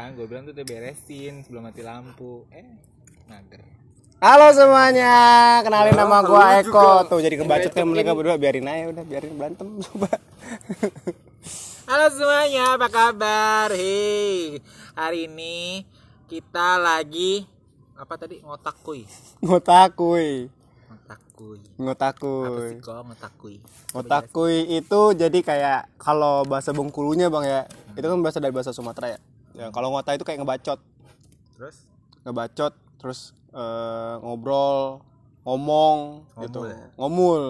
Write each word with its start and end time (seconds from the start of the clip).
kan 0.00 0.16
gue 0.16 0.24
bilang 0.24 0.42
tuh 0.42 0.56
udah 0.56 0.64
beresin 0.64 1.44
sebelum 1.44 1.68
mati 1.68 1.84
lampu 1.84 2.48
eh 2.50 2.64
mager 3.28 3.60
Halo 4.20 4.52
semuanya, 4.52 5.16
kenalin 5.64 5.96
nama 5.96 6.20
gua 6.20 6.60
Eko. 6.60 7.08
Tuh 7.08 7.24
jadi 7.24 7.40
kebacot 7.40 7.72
kan 7.72 7.88
mereka 7.88 8.12
berdua, 8.12 8.36
biarin 8.36 8.68
aja 8.68 8.92
udah, 8.92 9.00
biarin 9.00 9.32
berantem 9.32 9.64
coba. 9.88 10.12
halo 11.88 12.06
semuanya 12.12 12.76
apa 12.76 12.86
kabar 12.86 13.72
hei 13.72 14.60
hari 14.92 15.24
ini 15.24 15.88
kita 16.28 16.76
lagi 16.76 17.48
apa 17.96 18.14
tadi 18.14 18.44
ngotakui 18.44 19.08
Ngotakui. 19.40 20.52
ngotakui 21.00 21.58
apa 21.64 21.80
Ngotakui. 21.80 22.70
ngotakui 23.08 23.56
Ngotakui 23.90 24.58
itu 24.70 25.00
jadi 25.16 25.38
kayak 25.40 25.80
kalau 25.96 26.44
bahasa 26.44 26.70
Bengkulunya 26.70 27.26
Bang 27.26 27.42
ya. 27.42 27.64
Itu 27.96 28.06
kan 28.06 28.20
bahasa 28.20 28.38
dari 28.38 28.52
bahasa 28.52 28.70
Sumatera 28.70 29.16
ya. 29.16 29.20
Ya 29.60 29.68
kalau 29.68 29.92
ngota 29.92 30.16
itu 30.16 30.24
kayak 30.24 30.40
ngebacot. 30.40 30.80
terus 31.52 31.84
Ngebacot 32.24 32.72
terus 32.96 33.36
eh, 33.52 34.14
ngobrol, 34.24 35.04
ngomong 35.44 36.24
gitu. 36.40 36.64
ya? 36.64 36.88
Ngomul. 36.96 37.44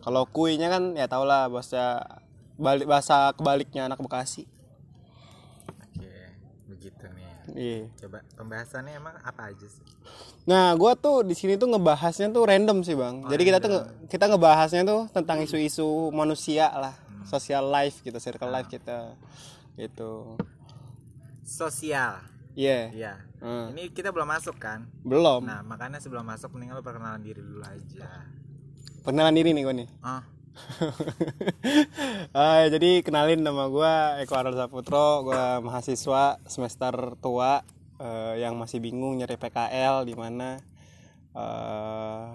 Kalau 0.00 0.24
kuinya 0.26 0.72
kan 0.72 0.96
ya 0.96 1.04
tau 1.04 1.28
lah 1.28 1.52
bahasa 1.52 2.00
balik 2.56 2.88
bahasa 2.88 3.32
kebaliknya 3.36 3.88
anak 3.88 4.00
Bekasi. 4.00 4.44
oke 5.82 6.12
begitu 6.68 7.04
nih 7.16 7.30
Iya. 7.52 7.80
coba 8.06 8.18
pembahasannya 8.38 8.92
emang 8.96 9.16
apa 9.24 9.50
aja 9.50 9.66
sih 9.66 9.82
Nah, 10.42 10.74
gua 10.74 10.98
tuh 10.98 11.22
di 11.22 11.38
sini 11.38 11.54
tuh 11.54 11.70
ngebahasnya 11.70 12.26
tuh 12.34 12.42
random 12.42 12.82
sih, 12.82 12.98
Bang. 12.98 13.22
Jadi 13.30 13.42
kita 13.46 13.62
tuh 13.62 13.86
kita 14.10 14.26
ngebahasnya 14.26 14.82
tuh 14.82 15.06
tentang 15.14 15.38
isu-isu 15.38 16.10
manusia 16.10 16.66
lah, 16.74 16.98
social 17.22 17.70
life 17.70 18.02
gitu, 18.02 18.18
circle 18.18 18.50
life 18.50 18.66
kita. 18.66 19.14
Gitu. 19.78 20.34
Sosial 21.42 22.22
Iya. 22.52 22.92
Iya. 22.92 23.14
Hmm. 23.40 23.72
Ini 23.72 23.96
kita 23.96 24.12
belum 24.12 24.28
masuk 24.28 24.60
kan? 24.60 24.84
Belum. 25.00 25.40
Nah, 25.48 25.64
makanya 25.64 25.96
sebelum 25.96 26.20
masuk 26.20 26.52
mending 26.52 26.76
lu 26.76 26.84
perkenalan 26.84 27.24
diri 27.24 27.40
dulu 27.40 27.64
aja. 27.64 28.28
Perkenalan 29.02 29.32
diri 29.32 29.56
nih 29.56 29.62
gua 29.64 29.72
nih. 29.74 29.88
Ah, 30.04 30.22
Ah, 32.36 32.68
jadi 32.68 33.00
kenalin 33.00 33.40
nama 33.40 33.72
gua 33.72 34.20
Eko 34.20 34.36
Arul 34.36 34.52
Saputro, 34.52 35.24
gua 35.24 35.64
mahasiswa 35.64 36.36
semester 36.44 36.92
tua 37.24 37.64
eh, 37.96 38.44
yang 38.44 38.60
masih 38.60 38.84
bingung 38.84 39.16
nyari 39.16 39.40
PKL 39.40 40.04
di 40.04 40.12
mana. 40.12 40.60
Eh, 41.32 42.26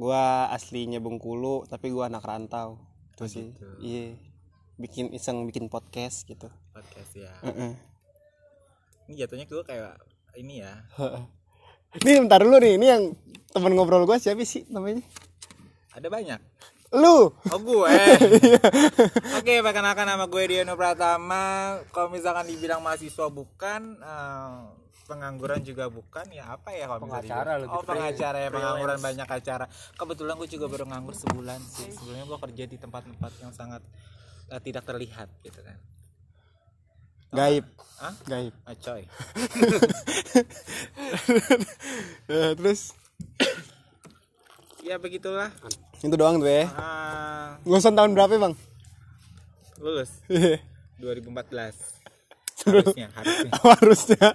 gua 0.00 0.48
aslinya 0.48 0.96
Bengkulu, 0.96 1.68
tapi 1.68 1.92
gua 1.92 2.08
anak 2.08 2.24
rantau. 2.24 2.80
Itu 3.12 3.28
sih. 3.28 3.52
gitu. 3.52 3.68
Iya. 3.84 4.16
Bikin 4.80 5.12
iseng 5.12 5.44
bikin 5.44 5.68
podcast 5.68 6.24
gitu. 6.24 6.48
podcast 6.72 7.12
ya. 7.16 7.32
Heeh. 7.44 7.95
Ini 9.06 9.14
jatuhnya 9.22 9.46
gue 9.46 9.62
kayak 9.62 9.94
ini 10.36 10.62
ya. 10.62 10.74
Nih 12.04 12.20
bentar 12.20 12.44
dulu 12.44 12.60
nih, 12.60 12.76
ini 12.76 12.86
yang 12.92 13.02
temen 13.56 13.72
ngobrol 13.72 14.04
gua 14.04 14.20
siapa 14.20 14.44
sih 14.44 14.68
namanya? 14.68 15.00
Ada 15.96 16.12
banyak. 16.12 16.40
Lu. 16.92 17.32
Oh 17.32 17.60
gue. 17.64 17.88
Oke, 19.40 19.64
perkenalkan 19.64 20.04
nama 20.04 20.28
gue 20.28 20.42
Diano 20.44 20.76
Pratama. 20.76 21.80
Kalau 21.88 22.12
misalkan 22.12 22.46
dibilang 22.46 22.84
mahasiswa 22.84 23.32
bukan, 23.32 23.96
eh, 23.96 24.60
pengangguran 25.08 25.64
juga 25.64 25.88
bukan, 25.88 26.26
ya 26.30 26.52
apa 26.52 26.74
ya 26.76 26.84
kalau 26.90 27.00
Pengacara 27.06 27.52
lebih 27.62 27.74
Oh 27.74 27.82
pengacara 27.82 28.38
ya, 28.44 28.48
pengangguran 28.52 28.98
banyak 29.00 29.28
acara. 29.28 29.64
Kebetulan 29.96 30.34
gue 30.36 30.48
juga 30.52 30.66
baru 30.68 30.84
nganggur 30.84 31.16
sebulan 31.16 31.60
sih. 31.64 31.88
Sebelumnya 31.96 32.28
gue 32.28 32.38
kerja 32.44 32.64
di 32.68 32.76
tempat-tempat 32.76 33.32
yang 33.40 33.52
sangat 33.56 33.80
eh, 34.52 34.60
tidak 34.60 34.84
terlihat 34.84 35.32
gitu 35.42 35.64
kan. 35.64 35.80
Gaib. 37.30 37.64
Hah? 37.96 38.14
Gaib. 38.24 38.52
Ah, 38.62 38.76
coy. 38.76 39.02
Eh, 42.26 42.50
terus 42.58 42.92
Ya 44.82 44.96
begitulah. 44.96 45.50
itu 45.98 46.14
doang 46.14 46.38
tuh 46.38 46.46
ya. 46.46 46.70
Ah, 46.72 47.58
Lulusan 47.66 47.96
tahun 47.96 48.14
berapa, 48.14 48.38
Bang? 48.38 48.54
lulus 49.76 50.08
2014. 51.02 51.96
Harusnya, 52.66 53.06
harusnya. 53.12 53.50
harusnya 53.76 54.26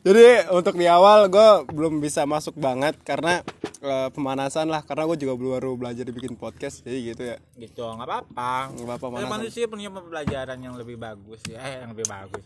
jadi 0.00 0.48
untuk 0.48 0.72
di 0.74 0.86
awal 0.86 1.28
gue 1.28 1.48
belum 1.68 1.98
bisa 1.98 2.24
masuk 2.24 2.56
banget 2.56 2.96
karena 3.02 3.42
eh, 3.86 4.08
pemanasan 4.10 4.66
lah 4.66 4.82
karena 4.82 5.06
gue 5.06 5.16
juga 5.22 5.38
baru 5.38 5.78
belajar 5.78 6.02
bikin 6.10 6.34
podcast 6.34 6.82
jadi 6.82 6.98
gitu 7.14 7.22
ya. 7.22 7.36
Gitu 7.54 7.78
nggak 7.78 8.02
apa-apa. 8.02 8.74
Nggak 8.74 8.86
apa-apa 8.90 9.06
pemanasan. 9.06 9.30
manusia 9.30 9.64
punya 9.70 9.88
pembelajaran 9.94 10.58
yang 10.58 10.74
lebih 10.74 10.98
bagus 10.98 11.40
ya 11.46 11.62
eh, 11.62 11.86
yang 11.86 11.94
lebih 11.94 12.06
bagus. 12.10 12.44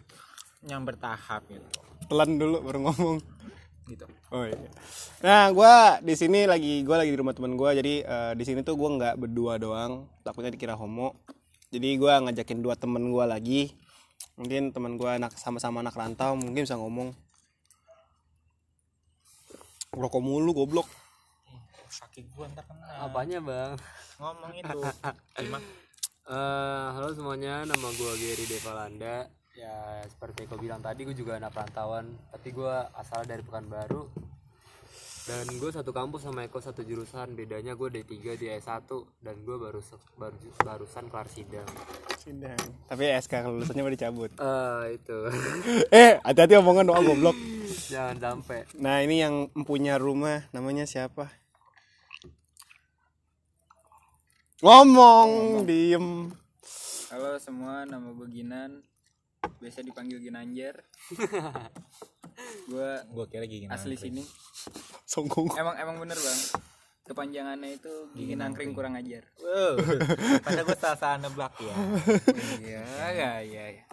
Yang 0.61 0.81
bertahap 0.93 1.43
gitu. 1.49 1.67
Telan 2.13 2.31
dulu 2.37 2.57
baru 2.61 2.79
ngomong. 2.85 3.19
Gitu. 3.89 4.07
Oh 4.31 4.45
iya. 4.47 4.61
Nah 5.25 5.51
gue 5.51 5.75
di 6.07 6.15
sini 6.15 6.47
lagi 6.47 6.85
gue 6.85 6.97
lagi 7.01 7.11
di 7.11 7.19
rumah 7.19 7.33
teman 7.33 7.57
gue 7.57 7.71
jadi 7.81 7.95
eh, 8.05 8.33
di 8.37 8.45
sini 8.45 8.61
tuh 8.61 8.77
gue 8.77 8.89
nggak 9.01 9.17
berdua 9.19 9.57
doang 9.57 10.07
takutnya 10.21 10.53
dikira 10.53 10.77
homo. 10.77 11.17
Jadi 11.73 11.97
gue 11.97 12.13
ngajakin 12.13 12.61
dua 12.61 12.77
temen 12.77 13.09
gue 13.09 13.25
lagi. 13.25 13.73
Mungkin 14.37 14.77
teman 14.77 15.01
gue 15.01 15.09
anak 15.09 15.33
sama-sama 15.41 15.81
anak 15.81 15.97
rantau 15.97 16.37
mungkin 16.37 16.69
bisa 16.69 16.77
ngomong. 16.77 17.17
Rokok 19.91 20.23
mulu 20.23 20.55
goblok 20.55 21.00
sakit 21.91 22.25
gua 22.33 22.47
ntar 22.49 22.65
kena 22.65 22.87
Apanya 23.03 23.39
bang? 23.39 23.73
ngomong 24.17 24.53
itu 24.55 24.79
gimana 25.37 25.67
Eh, 26.23 26.87
halo 26.95 27.11
semuanya, 27.11 27.67
nama 27.67 27.91
gue 27.91 28.13
Gary 28.15 28.47
Devalanda. 28.47 29.27
Ya 29.51 29.75
seperti 30.07 30.47
kau 30.47 30.55
bilang 30.55 30.79
tadi, 30.79 31.03
gue 31.03 31.11
juga 31.11 31.35
anak 31.35 31.51
rantauan. 31.51 32.07
Tapi 32.31 32.55
gue 32.55 32.71
asal 32.95 33.27
dari 33.27 33.43
Pekanbaru. 33.43 34.07
Dan 35.21 35.51
gue 35.53 35.71
satu 35.71 35.91
kampus 35.91 36.23
sama 36.23 36.47
Eko 36.47 36.63
satu 36.63 36.81
jurusan. 36.81 37.35
Bedanya 37.35 37.75
gue 37.75 37.91
D3 37.91 38.15
di 38.39 38.47
S1 38.47 38.87
dan 39.19 39.43
gue 39.43 39.57
baru 39.59 39.83
baru 40.15 40.37
barusan 40.63 41.11
kelar 41.11 41.27
sidang. 41.27 41.67
Sidang. 42.15 42.63
Tapi 42.87 43.11
SK 43.11 43.51
lulusannya 43.51 43.83
mau 43.83 43.91
dicabut. 43.91 44.31
Eh 44.31 45.03
itu 45.03 45.19
eh, 45.93 46.23
hati-hati 46.23 46.55
omongan 46.57 46.95
doang 46.95 47.05
goblok. 47.05 47.35
jangan 47.91 48.23
sampai. 48.23 48.71
Nah, 48.79 49.03
ini 49.03 49.19
yang 49.19 49.35
punya 49.67 49.99
rumah 49.99 50.47
namanya 50.51 50.87
siapa? 50.87 51.27
Ngomong, 54.61 55.65
diem. 55.65 56.29
Halo 57.09 57.41
semua, 57.41 57.89
nama 57.89 58.13
gue 58.13 58.29
Ginan. 58.29 58.85
Biasa 59.57 59.81
dipanggil 59.81 60.21
Ginanjar. 60.21 60.85
gue 62.69 62.91
gua 63.09 63.25
kira 63.25 63.49
gigi 63.49 63.65
asli 63.73 63.97
sini. 63.97 64.21
Songkong. 65.09 65.57
Emang 65.57 65.81
emang 65.81 65.97
bener 65.97 66.21
bang. 66.21 66.41
Kepanjangannya 67.09 67.81
itu 67.81 68.13
gigi 68.13 68.37
nangkring 68.37 68.77
kurang 68.77 69.01
ajar. 69.01 69.25
wow 69.41 69.81
pada 70.45 70.61
gua 70.61 70.77
salah 70.77 70.99
salah 71.01 71.19
neblak 71.25 71.57
ya 71.57 71.75
Iya, 72.61 72.85
ya, 73.17 73.31
ya, 73.41 73.65
ya. 73.81 73.85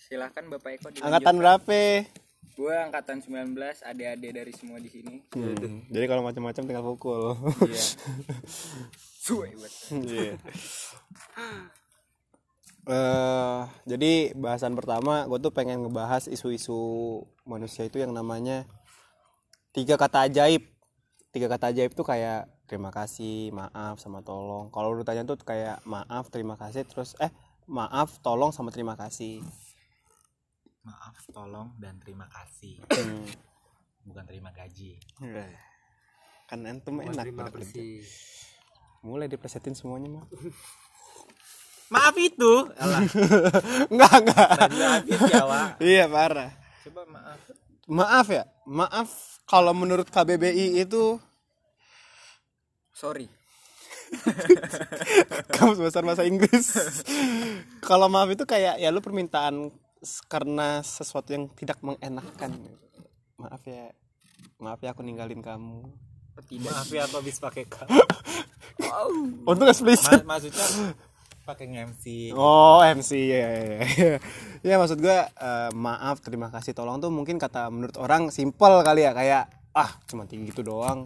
Silahkan 0.00 0.48
Bapak 0.48 0.80
Eko. 0.80 0.88
Angkatan 1.04 1.36
berapa? 1.36 2.08
Gue 2.52 2.74
angkatan 2.76 3.24
19, 3.24 3.56
adik-adik 3.80 4.30
dari 4.36 4.52
semua 4.52 4.76
di 4.76 4.90
sini. 4.92 5.24
Hmm, 5.32 5.88
Jadi 5.88 6.04
kalau 6.04 6.20
macam-macam 6.20 6.62
tinggal 6.68 6.84
pukul. 6.84 7.32
Iya. 7.64 7.84
Suwe 9.24 9.54
buat. 9.56 9.72
Iya. 10.02 10.34
Eh, 12.82 13.60
jadi 13.86 14.34
bahasan 14.34 14.74
pertama 14.74 15.22
gue 15.30 15.38
tuh 15.38 15.54
pengen 15.54 15.86
ngebahas 15.86 16.26
isu-isu 16.26 16.74
manusia 17.46 17.86
itu 17.86 18.02
yang 18.02 18.10
namanya 18.10 18.66
tiga 19.70 19.94
kata 19.94 20.26
ajaib. 20.26 20.66
Tiga 21.30 21.46
kata 21.46 21.70
ajaib 21.70 21.94
tuh 21.94 22.04
kayak 22.04 22.50
terima 22.66 22.90
kasih, 22.90 23.54
maaf, 23.54 24.02
sama 24.02 24.20
tolong. 24.20 24.68
Kalau 24.74 24.92
urutannya 24.92 25.24
tuh 25.24 25.38
kayak 25.40 25.80
maaf, 25.86 26.28
terima 26.28 26.58
kasih, 26.58 26.82
terus 26.84 27.14
eh 27.22 27.30
maaf, 27.70 28.18
tolong, 28.20 28.50
sama 28.50 28.74
terima 28.74 28.98
kasih. 28.98 29.40
Maaf 30.82 31.22
tolong 31.28 31.74
dan 31.76 31.98
terima 31.98 32.26
kasih 32.26 32.82
Hmm. 32.88 33.26
bukan 34.02 34.24
terima 34.24 34.50
gaji 34.50 34.98
Kan 36.44 36.66
antum 36.66 36.98
enak 36.98 37.24
Terima. 37.24 37.48
Mulai 39.00 39.26
dipresetin 39.26 39.72
semuanya 39.72 40.08
mah. 40.12 40.26
maaf 41.88 42.14
itu 42.14 42.52
enggak, 43.92 44.12
enggak. 44.16 44.48
ya. 45.28 45.42
Iya, 45.78 46.04
parah. 46.06 46.50
coba 46.82 47.02
maaf 47.06 47.40
Maaf 47.84 48.26
ya, 48.28 48.44
maaf 48.64 49.08
kalau 49.44 49.72
menurut 49.72 50.06
KBBI 50.06 50.78
itu 50.78 51.18
Sorry. 52.92 53.26
kamus 55.52 55.80
besar 55.80 56.02
bahasa 56.02 56.22
Inggris. 56.22 56.68
kalau 57.80 58.06
maaf 58.06 58.28
itu 58.28 58.44
kayak 58.44 58.76
ya 58.76 58.88
lu 58.88 59.00
permintaan 59.00 59.72
karena 60.26 60.82
sesuatu 60.82 61.30
yang 61.30 61.46
tidak 61.54 61.78
mengenakan. 61.80 62.52
Maaf 63.38 63.62
ya, 63.66 63.90
maaf 64.58 64.78
ya 64.82 64.94
aku 64.94 65.02
ninggalin 65.06 65.42
kamu. 65.42 65.86
Tidak. 66.32 66.64
maaf 66.64 66.88
ya 66.88 67.04
aku 67.04 67.20
habis 67.20 67.36
pakai 67.36 67.68
kak 67.68 67.84
Untuk 69.44 69.68
eksplisit. 69.68 70.24
Ma- 70.24 70.36
maksudnya 70.40 70.96
pakai 71.42 71.66
MC 71.68 72.32
Oh 72.32 72.80
MC 72.80 73.10
ya 73.18 73.36
ya, 73.36 73.62
ya. 73.68 73.82
ya 74.72 74.74
maksud 74.78 75.02
gua 75.02 75.28
eh, 75.28 75.70
maaf 75.74 76.22
terima 76.22 76.48
kasih 76.48 76.72
tolong 76.72 77.02
tuh 77.02 77.10
mungkin 77.12 77.36
kata 77.36 77.68
menurut 77.68 77.98
orang 77.98 78.30
simple 78.32 78.80
kali 78.80 79.04
ya 79.04 79.12
kayak 79.12 79.50
ah 79.74 79.90
cuma 80.08 80.24
tinggi 80.24 80.54
gitu 80.54 80.62
doang 80.64 81.04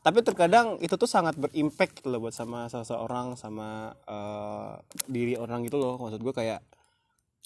tapi 0.00 0.20
terkadang 0.24 0.80
itu 0.84 0.94
tuh 0.96 1.08
sangat 1.08 1.34
berimpact 1.36 2.00
gitu 2.00 2.12
loh 2.12 2.24
buat 2.24 2.32
sama 2.36 2.70
seseorang 2.70 3.34
sama 3.36 3.92
eh, 4.06 4.72
diri 5.10 5.34
orang 5.36 5.66
gitu 5.66 5.76
loh 5.76 5.98
maksud 6.00 6.22
gua 6.22 6.32
kayak 6.32 6.64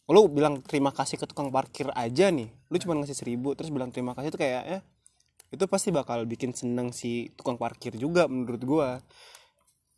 lu 0.08 0.24
bilang 0.32 0.64
terima 0.64 0.88
kasih 0.88 1.20
ke 1.20 1.28
tukang 1.28 1.52
parkir 1.52 1.92
aja 1.92 2.32
nih. 2.32 2.48
Lu 2.72 2.76
cuma 2.80 2.96
ngasih 2.96 3.12
seribu 3.12 3.52
terus 3.52 3.68
bilang 3.68 3.92
terima 3.92 4.16
kasih 4.16 4.32
tuh 4.32 4.40
kayak 4.40 4.62
eh 4.64 4.80
itu 5.52 5.64
pasti 5.68 5.92
bakal 5.92 6.24
bikin 6.24 6.56
seneng 6.56 6.92
si 6.96 7.28
tukang 7.36 7.60
parkir 7.60 7.92
juga 7.92 8.24
menurut 8.24 8.62
gua. 8.64 8.88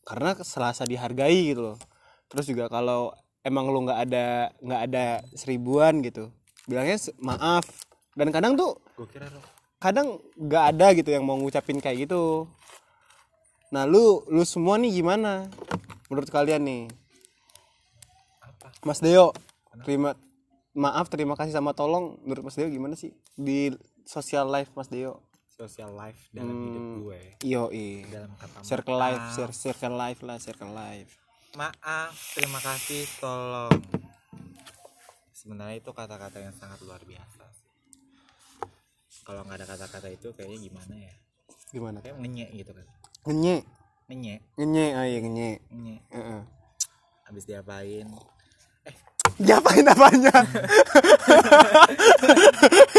Karena 0.03 0.35
selasa 0.35 0.83
dihargai 0.83 1.55
gitu 1.55 1.75
loh. 1.75 1.79
Terus 2.27 2.51
juga 2.51 2.67
kalau 2.67 3.15
emang 3.47 3.71
lu 3.71 3.87
nggak 3.87 4.01
ada 4.11 4.51
nggak 4.59 4.81
ada 4.91 5.05
seribuan 5.39 6.03
gitu 6.03 6.35
bilangnya 6.67 6.99
maaf. 7.23 7.67
Dan 8.19 8.35
kadang 8.35 8.59
tuh 8.59 8.83
kadang 9.79 10.19
nggak 10.35 10.65
ada 10.75 10.87
gitu 10.99 11.11
yang 11.15 11.23
mau 11.23 11.39
ngucapin 11.39 11.79
kayak 11.79 12.11
gitu. 12.11 12.51
Nah 13.71 13.87
lu 13.87 14.27
lu 14.27 14.43
semua 14.43 14.75
nih 14.75 14.91
gimana 14.91 15.47
menurut 16.11 16.27
kalian 16.27 16.67
nih? 16.67 16.83
Mas 18.83 18.99
Deo 18.99 19.31
terima 19.81 20.11
maaf 20.73 21.07
terima 21.07 21.35
kasih 21.35 21.51
sama 21.51 21.71
tolong. 21.73 22.19
Menurut 22.23 22.51
Mas 22.51 22.57
Deo 22.57 22.67
gimana 22.67 22.95
sih? 22.95 23.11
Di 23.35 23.75
social 24.03 24.47
life 24.47 24.71
Mas 24.75 24.89
Deo? 24.89 25.23
Social 25.51 25.93
life 25.93 26.17
dalam 26.33 26.57
hidup 26.57 26.85
gue. 27.05 27.21
iyo 27.45 27.69
dalam 28.09 28.33
kata 28.35 28.65
circle 28.65 28.97
maaf, 28.97 29.05
life 29.05 29.25
cir- 29.37 29.57
circle 29.57 29.93
life 29.93 30.21
lah 30.25 30.37
circle 30.41 30.73
life. 30.73 31.13
Maaf 31.53 32.17
terima 32.33 32.57
kasih 32.59 33.05
tolong. 33.21 33.77
Sebenarnya 35.37 35.81
itu 35.81 35.93
kata-kata 35.93 36.41
yang 36.41 36.57
sangat 36.57 36.81
luar 36.81 37.01
biasa 37.05 37.45
kalau 39.21 39.47
nggak 39.47 39.63
ada 39.63 39.67
kata-kata 39.69 40.09
itu 40.11 40.33
kayaknya 40.35 40.59
gimana 40.59 40.95
ya? 40.97 41.15
Gimana? 41.71 41.99
Kayak 42.03 42.19
ngenyek 42.19 42.49
gitu 42.51 42.73
kan? 42.75 42.87
Ngenye 43.31 43.57
ngenyek. 44.11 44.41
Ngenye 44.59 44.87
ah 44.97 45.05
iya 45.07 45.19
ngenye 45.23 45.49
ngenyek. 45.71 46.03
Heeh. 46.11 46.43
habis 47.31 47.45
diapain 47.47 48.11
Diapain 49.41 49.87
apanya? 49.87 50.37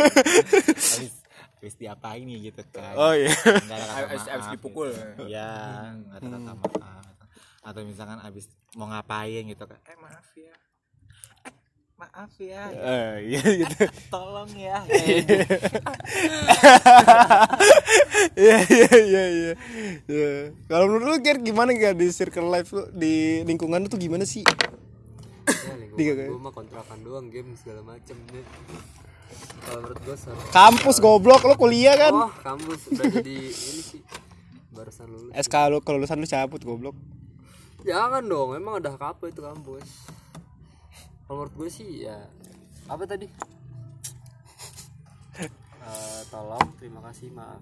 habis 0.02 1.14
habis 1.54 1.76
diapain 1.78 2.24
nih 2.24 2.50
gitu 2.50 2.62
kan 2.72 2.94
Oh 2.96 3.14
iya. 3.14 3.30
Habis- 3.30 4.26
habis 4.28 4.48
dipukul. 4.52 4.90
gitu. 4.90 5.30
iya 5.30 5.50
nggak 5.94 6.18
ada 6.18 6.28
kata 6.28 6.52
maaf 6.58 7.06
atau 7.62 7.82
misalkan 7.86 8.18
habis 8.18 8.50
mau 8.74 8.90
ngapain 8.90 9.46
gitu 9.46 9.64
kan 9.64 9.78
eh 9.80 9.94
maaf 9.96 10.26
ya 10.34 10.54
eh 11.46 11.54
maaf 11.94 12.34
ya 12.36 12.64
Eh, 12.74 13.14
iya 13.30 13.42
gitu. 13.62 13.86
tolong 14.10 14.50
ya 14.52 14.82
Iya 18.34 18.58
iya 18.64 18.90
iya 18.98 19.24
iya. 19.30 19.54
Iya. 20.08 20.34
Kalau 20.66 20.86
menurut 20.88 21.06
lu 21.08 21.18
Ger 21.20 21.38
gimana 21.40 21.72
Ger 21.72 21.94
di 21.94 22.10
circle 22.10 22.50
life 22.50 22.70
lu 22.72 22.90
di 22.92 23.14
lingkungan 23.44 23.78
lu 23.78 23.88
tuh 23.88 23.98
gimana 23.98 24.24
sih? 24.24 24.42
Ya 25.48 25.76
Tiga, 25.98 26.14
gue 26.30 26.40
mah 26.40 26.54
kontrakan 26.54 27.00
doang 27.04 27.28
game 27.28 27.54
segala 27.60 27.82
macem 27.84 28.16
deh 28.32 28.46
kalau 29.62 29.80
menurut 29.86 30.00
gue 30.04 30.16
seru. 30.18 30.40
Kampus 30.52 30.98
goblok 31.00 31.42
lu 31.48 31.56
kuliah 31.56 31.96
kan? 31.96 32.14
oh 32.14 32.32
kampus 32.44 32.92
udah 32.92 33.06
jadi 33.22 33.36
ini 33.52 33.82
sih 33.82 34.02
barusan 34.74 35.08
lulus. 35.08 35.32
SK 35.36 35.56
lu 35.72 35.78
kelulusan 35.84 36.18
lu 36.20 36.28
cabut 36.28 36.62
goblok. 36.64 36.96
jangan 37.82 38.22
dong 38.22 38.54
emang 38.54 38.78
ada 38.78 38.94
apa 38.94 39.26
itu 39.30 39.42
kampus? 39.42 40.06
Kalau 41.26 41.36
menurut 41.48 41.54
gue 41.56 41.70
sih 41.72 42.06
ya 42.06 42.18
apa 42.90 43.04
tadi? 43.08 43.28
Eh, 45.82 46.22
tolong 46.30 46.68
terima 46.78 47.02
kasih 47.10 47.34
maaf. 47.34 47.62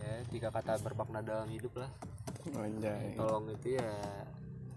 Ya 0.00 0.24
tiga 0.32 0.48
kata 0.48 0.80
bermakna 0.80 1.20
dalam 1.20 1.46
hidup 1.52 1.76
lah. 1.76 1.90
Anjay. 2.56 3.14
tolong 3.20 3.52
itu 3.52 3.76
ya 3.76 3.92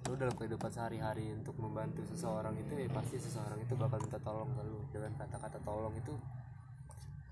lu 0.10 0.20
dalam 0.20 0.36
kehidupan 0.36 0.68
sehari-hari 0.68 1.32
untuk 1.32 1.56
membantu 1.56 2.04
seseorang 2.12 2.54
itu 2.60 2.74
ya 2.76 2.88
pasti 2.92 3.16
seseorang 3.18 3.60
itu 3.64 3.74
bakal 3.74 4.04
minta 4.04 4.20
tolong 4.20 4.52
ke 4.52 4.62
lu 4.68 4.80
dengan 4.92 5.12
kata-kata 5.16 5.58
tolong 5.64 5.96
itu 5.96 6.14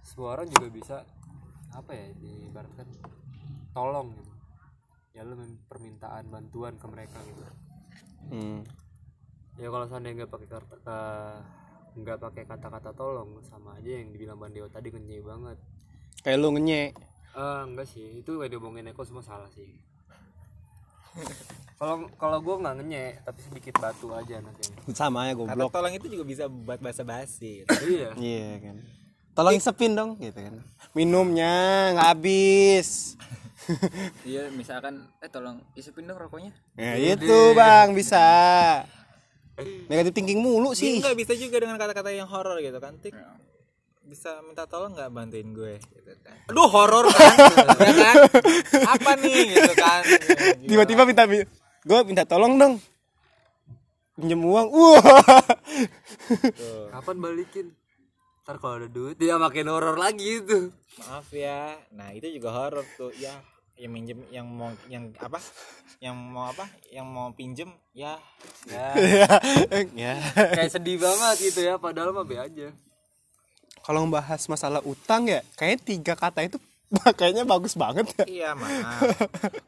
semua 0.02 0.40
orang 0.40 0.48
juga 0.48 0.68
bisa 0.72 0.98
apa 1.72 1.92
ya 1.92 2.08
diibaratkan 2.16 2.88
tolong 3.72 4.16
gitu 4.16 4.32
ya 5.12 5.22
lu 5.24 5.36
permintaan 5.68 6.28
bantuan 6.28 6.76
ke 6.76 6.88
mereka 6.88 7.20
gitu 7.28 7.44
Hmm. 8.22 8.62
ya 9.58 9.68
kalau 9.68 9.90
seandainya 9.90 10.24
nggak 10.24 10.32
pakai 10.32 10.48
kata 10.48 11.00
nggak 11.98 12.18
pakai 12.22 12.44
kata-kata 12.48 12.96
tolong 12.96 13.42
sama 13.44 13.76
aja 13.76 13.98
yang 14.00 14.14
dibilang 14.14 14.40
Bang 14.40 14.56
Deo 14.56 14.70
tadi 14.72 14.88
ngenye 14.88 15.20
banget 15.20 15.58
Kayak 16.22 16.38
lu 16.38 16.54
ngenye. 16.54 16.94
Eh 17.34 17.62
enggak 17.66 17.90
sih, 17.90 18.22
itu 18.22 18.38
kayak 18.38 18.54
diomongin 18.54 18.94
Eko 18.94 19.02
semua 19.02 19.26
salah 19.26 19.50
sih. 19.50 19.74
Kalau 21.82 22.06
kalau 22.14 22.38
gue 22.38 22.56
nggak 22.62 22.76
ngenye, 22.78 23.06
tapi 23.26 23.40
sedikit 23.42 23.74
batu 23.82 24.14
aja 24.14 24.38
nanti. 24.38 24.70
Sama 24.94 25.26
ya 25.26 25.34
kata 25.34 25.58
goblok. 25.58 25.70
tolong 25.74 25.94
itu 25.98 26.08
juga 26.14 26.24
bisa 26.30 26.44
buat 26.46 26.78
bahasa 26.78 27.02
basi 27.02 27.66
gitu. 27.66 27.74
iya. 27.90 28.10
Iya 28.14 28.52
kan. 28.62 28.76
Tolong 29.34 29.56
isepin 29.58 29.98
dong 29.98 30.14
gitu 30.22 30.38
kan. 30.38 30.62
Minumnya 30.94 31.54
nggak 31.98 32.08
habis. 32.18 32.90
Iya, 34.26 34.50
misalkan 34.52 35.06
eh 35.22 35.30
tolong 35.30 35.62
isupin 35.78 36.10
dong 36.10 36.18
rokoknya. 36.18 36.50
Ya 36.76 36.98
itu 36.98 37.54
bang 37.54 37.94
bisa. 37.94 38.20
Negatif 39.86 40.18
thinking 40.18 40.42
mulu 40.42 40.74
sih 40.74 40.98
sih. 40.98 41.00
nggak 41.00 41.14
bisa 41.14 41.34
juga 41.38 41.62
dengan 41.62 41.78
kata-kata 41.78 42.10
yang 42.10 42.26
horor 42.26 42.58
gitu 42.58 42.82
kan 42.82 42.98
tik 42.98 43.14
bisa 44.02 44.42
minta 44.42 44.66
tolong 44.66 44.92
nggak 44.92 45.10
bantuin 45.10 45.50
gue 45.50 45.78
gitu 45.80 46.12
kan 46.20 46.36
aduh 46.48 46.68
horor 46.68 47.06
kan 47.08 47.36
ya 47.38 47.94
kan 48.04 48.16
apa 48.90 49.12
nih 49.16 49.34
gitu 49.52 49.74
kan 49.76 50.02
Tiba-tiba 50.62 51.04
minta 51.04 51.24
gue 51.82 52.00
minta 52.04 52.24
tolong 52.24 52.56
dong. 52.56 52.74
Pinjam 54.14 54.38
uang. 54.40 54.68
Wah. 54.76 55.02
Tuh. 56.52 56.88
Kapan 56.92 57.18
balikin? 57.18 57.68
Ntar 58.44 58.58
kalau 58.58 58.78
ada 58.78 58.86
duit 58.86 59.16
dia 59.16 59.38
makin 59.38 59.66
horor 59.66 59.96
lagi 59.96 60.42
itu. 60.42 60.70
maaf 61.00 61.32
ya 61.32 61.72
nah 61.90 62.12
itu 62.12 62.28
juga 62.30 62.52
horor 62.52 62.84
tuh 62.94 63.16
ya 63.16 63.32
yang 63.74 63.90
minjem 63.90 64.20
yang 64.28 64.44
mau 64.46 64.70
yang 64.86 65.08
apa 65.18 65.40
yang 65.98 66.14
mau 66.14 66.46
apa 66.46 66.68
yang 66.92 67.08
mau 67.08 67.32
pinjem 67.32 67.72
ya 67.94 68.20
Ya, 68.68 68.92
ya. 69.96 70.14
kayak 70.52 70.70
sedih 70.70 71.00
banget 71.00 71.36
gitu 71.42 71.64
ya, 71.64 71.80
padahal 71.80 72.12
mah 72.12 72.22
be 72.22 72.36
aja. 72.36 72.70
Kalau 73.82 74.00
membahas 74.02 74.46
masalah 74.46 74.82
utang 74.82 75.26
ya, 75.26 75.42
kayaknya 75.54 75.80
tiga 75.82 76.14
kata 76.14 76.44
itu 76.44 76.58
kayaknya 77.18 77.44
bagus 77.44 77.74
banget 77.74 78.04
ya. 78.14 78.26
iya 78.26 78.50
maaf 78.52 79.00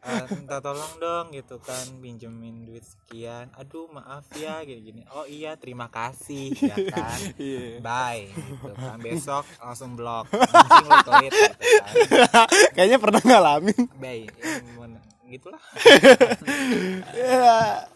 Eh, 0.03 0.25
minta 0.35 0.59
tolong 0.59 0.99
dong 0.99 1.31
gitu 1.31 1.55
kan 1.57 1.79
pinjemin 1.97 2.67
duit 2.67 2.83
sekian 2.83 3.47
aduh 3.53 3.87
maaf 3.87 4.27
ya 4.33 4.59
gini 4.61 4.81
gini 4.83 5.01
oh 5.09 5.23
iya 5.23 5.55
terima 5.55 5.87
kasih 5.87 6.51
ya 6.53 6.75
kan 6.93 7.15
Iya. 7.33 7.79
bye 7.79 8.27
gitu 8.27 8.71
kan 8.75 8.99
besok 8.99 9.47
langsung 9.55 9.95
blok 9.95 10.27
anjing 10.35 10.83
lo 10.85 10.97
pelit 11.01 11.31
gitu 11.31 11.55
kan 12.27 12.47
kayaknya 12.75 12.97
pernah 12.99 13.21
ngalamin. 13.21 13.87
bye 13.95 14.27
Ya, 14.27 14.59
mon- 14.75 14.99
gitulah 15.25 15.63
ya. 17.13 17.87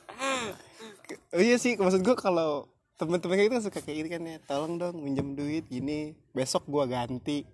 Oh 1.30 1.40
iya 1.40 1.56
sih, 1.56 1.76
maksud 1.76 2.02
gue 2.02 2.16
kalau 2.16 2.66
temen-temen 2.98 3.48
kan 3.48 3.62
suka 3.62 3.80
kayak 3.80 3.98
gini 4.04 4.10
kan 4.10 4.22
ya, 4.26 4.38
tolong 4.44 4.82
dong 4.82 4.98
minjem 5.00 5.38
duit 5.38 5.70
gini, 5.70 6.18
besok 6.34 6.66
gua 6.66 6.90
ganti. 6.90 7.46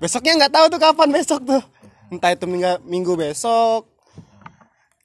Besoknya 0.00 0.40
nggak 0.40 0.52
tahu 0.56 0.66
tuh 0.72 0.80
kapan 0.80 1.08
besok 1.12 1.40
tuh. 1.44 1.62
Entah 2.08 2.32
itu 2.32 2.48
minggu, 2.48 2.82
minggu 2.88 3.12
besok, 3.14 3.86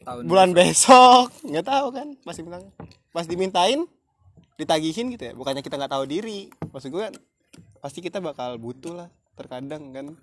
Tahun 0.05 0.22
bulan 0.29 0.53
besok, 0.53 1.34
nggak 1.41 1.65
tahu 1.65 1.88
kan. 1.89 2.08
Pasti 2.22 2.41
bilang, 2.46 2.70
pas 3.10 3.25
dimintain, 3.25 3.89
ditagihin 4.53 5.10
gitu 5.10 5.24
ya. 5.29 5.34
Bukannya 5.34 5.65
kita 5.65 5.82
nggak 5.82 5.94
tahu 5.98 6.05
diri. 6.05 6.53
Maksud 6.70 6.94
gue 6.94 7.01
kan, 7.10 7.13
pasti 7.82 8.05
kita 8.05 8.22
bakal 8.22 8.62
butuh 8.62 8.94
lah, 8.94 9.10
terkadang 9.34 9.89
kan. 9.91 10.13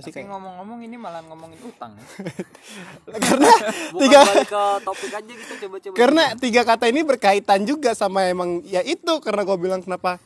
Pasti 0.00 0.10
Tapi 0.10 0.16
kayak 0.16 0.32
ngomong-ngomong 0.32 0.78
ini 0.80 0.96
malah 0.96 1.20
ngomongin 1.22 1.60
utang 1.60 1.92
ya. 1.92 2.04
karena 3.20 3.52
Bukan 3.92 4.00
tiga 4.00 4.20
ke 4.42 4.62
topik 4.80 5.12
aja 5.12 5.28
gitu 5.30 5.52
coba-coba. 5.60 5.94
karena 5.94 6.24
tiga 6.34 6.62
kata 6.64 6.84
ini 6.88 7.00
berkaitan 7.02 7.60
juga 7.62 7.92
sama 7.92 8.24
emang 8.26 8.64
ya 8.64 8.80
itu 8.80 9.12
karena 9.20 9.44
gue 9.44 9.56
bilang 9.56 9.80
kenapa 9.80 10.16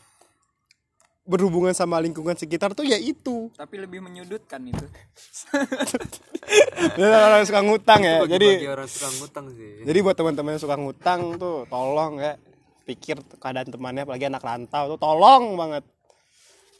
berhubungan 1.25 1.73
sama 1.73 1.99
lingkungan 1.99 2.37
sekitar 2.37 2.71
tuh 2.71 2.85
ya 2.85 2.95
itu 2.95 3.49
Tapi 3.51 3.81
lebih 3.81 3.99
menyudutkan 3.99 4.61
itu. 4.63 4.85
Jadi 6.95 7.03
orang 7.09 7.43
suka 7.43 7.61
ngutang 7.61 8.01
ya 8.01 8.21
bagi, 8.21 8.33
jadi 8.37 8.49
orang 8.69 8.85
suka 8.85 9.09
ngutang 9.11 9.47
sih. 9.51 9.81
jadi 9.83 9.99
buat 9.99 10.13
teman-teman 10.13 10.55
yang 10.55 10.63
suka 10.63 10.77
ngutang 10.77 11.21
tuh 11.35 11.65
tolong 11.67 12.21
ya 12.21 12.37
pikir 12.85 13.17
keadaan 13.41 13.73
temannya 13.73 14.05
apalagi 14.05 14.29
anak 14.29 14.45
rantau 14.45 14.93
tuh 14.93 15.01
tolong 15.01 15.57
banget 15.57 15.85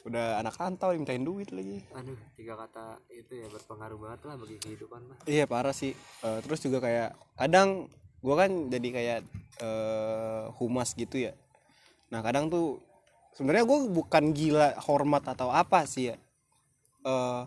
udah 0.05 0.37
anak 0.37 0.61
rantau 0.61 0.93
dimintain 0.93 1.25
duit 1.25 1.49
lagi. 1.49 1.81
Aduh, 1.97 2.17
tiga 2.37 2.61
kata 2.61 3.01
itu 3.09 3.41
ya 3.41 3.49
berpengaruh 3.49 3.97
banget 3.97 4.21
lah 4.29 4.35
bagi 4.37 4.57
kehidupan 4.61 5.01
mah. 5.09 5.17
iya 5.25 5.49
parah 5.49 5.73
sih. 5.73 5.97
Eh, 5.97 6.39
terus 6.45 6.61
juga 6.61 6.85
kayak 6.85 7.17
kadang 7.41 7.89
gue 8.21 8.35
kan 8.37 8.51
jadi 8.69 8.89
kayak 8.93 9.21
eh, 9.65 10.45
humas 10.61 10.93
gitu 10.93 11.17
ya. 11.17 11.33
Nah 12.13 12.21
kadang 12.21 12.53
tuh 12.53 12.85
sebenarnya 13.33 13.65
gue 13.65 13.79
bukan 13.89 14.25
gila 14.37 14.77
hormat 14.85 15.25
atau 15.25 15.49
apa 15.49 15.89
sih 15.89 16.13
ya. 16.13 16.17
Eh, 17.09 17.43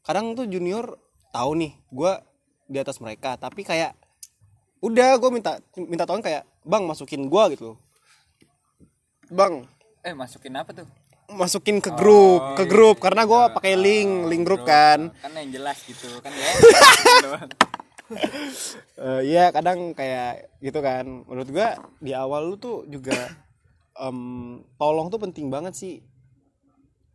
kadang 0.00 0.32
tuh 0.32 0.48
junior 0.48 0.96
tahu 1.28 1.60
nih 1.60 1.76
gue 1.92 2.12
di 2.72 2.78
atas 2.80 3.04
mereka. 3.04 3.36
Tapi 3.36 3.68
kayak 3.68 3.92
udah 4.80 5.20
gue 5.20 5.30
minta 5.34 5.60
minta 5.76 6.08
tolong 6.08 6.24
kayak 6.24 6.48
bang 6.64 6.88
masukin 6.88 7.28
gue 7.28 7.44
gitu 7.52 7.76
bang. 9.28 9.68
Eh 10.00 10.16
masukin 10.16 10.56
apa 10.56 10.72
tuh? 10.72 10.88
Masukin 11.28 11.84
ke 11.84 11.92
grup 11.92 12.56
ke 12.56 12.64
grup 12.64 12.96
karena 13.04 13.28
gue 13.28 13.42
pakai 13.52 13.76
link 13.76 14.12
link 14.32 14.42
grup. 14.48 14.64
kan. 14.64 15.12
Kan 15.20 15.32
yang 15.36 15.52
jelas 15.52 15.76
gitu 15.84 16.08
kan 16.24 16.32
ya. 16.32 16.50
Eh, 18.98 19.20
iya 19.28 19.52
kadang 19.52 19.92
kayak 19.92 20.48
gitu 20.64 20.80
kan. 20.80 21.04
Menurut 21.28 21.48
gua 21.52 21.76
di 22.00 22.16
awal 22.16 22.48
lu 22.48 22.56
tuh 22.56 22.88
juga 22.88 23.14
em, 24.00 24.64
tolong 24.80 25.12
tuh 25.12 25.20
penting 25.20 25.52
banget 25.52 25.76
sih. 25.76 26.00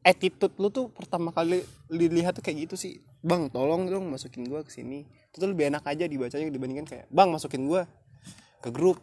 Attitude 0.06 0.54
lu 0.62 0.70
tuh 0.70 0.94
pertama 0.94 1.34
kali 1.34 1.66
dilihat 1.90 2.38
tuh 2.38 2.46
kayak 2.46 2.70
gitu 2.70 2.76
sih. 2.78 3.02
Bang 3.26 3.50
tolong 3.50 3.90
dong 3.90 4.06
masukin 4.06 4.46
gua 4.46 4.62
ke 4.62 4.70
sini. 4.70 5.02
Itu 5.34 5.42
tuh 5.42 5.50
lebih 5.50 5.74
enak 5.74 5.84
aja 5.84 6.06
dibacanya 6.06 6.54
dibandingkan 6.54 6.86
kayak 6.86 7.06
bang 7.10 7.30
masukin 7.34 7.66
gua 7.66 7.90
ke 8.62 8.70
grup 8.70 9.02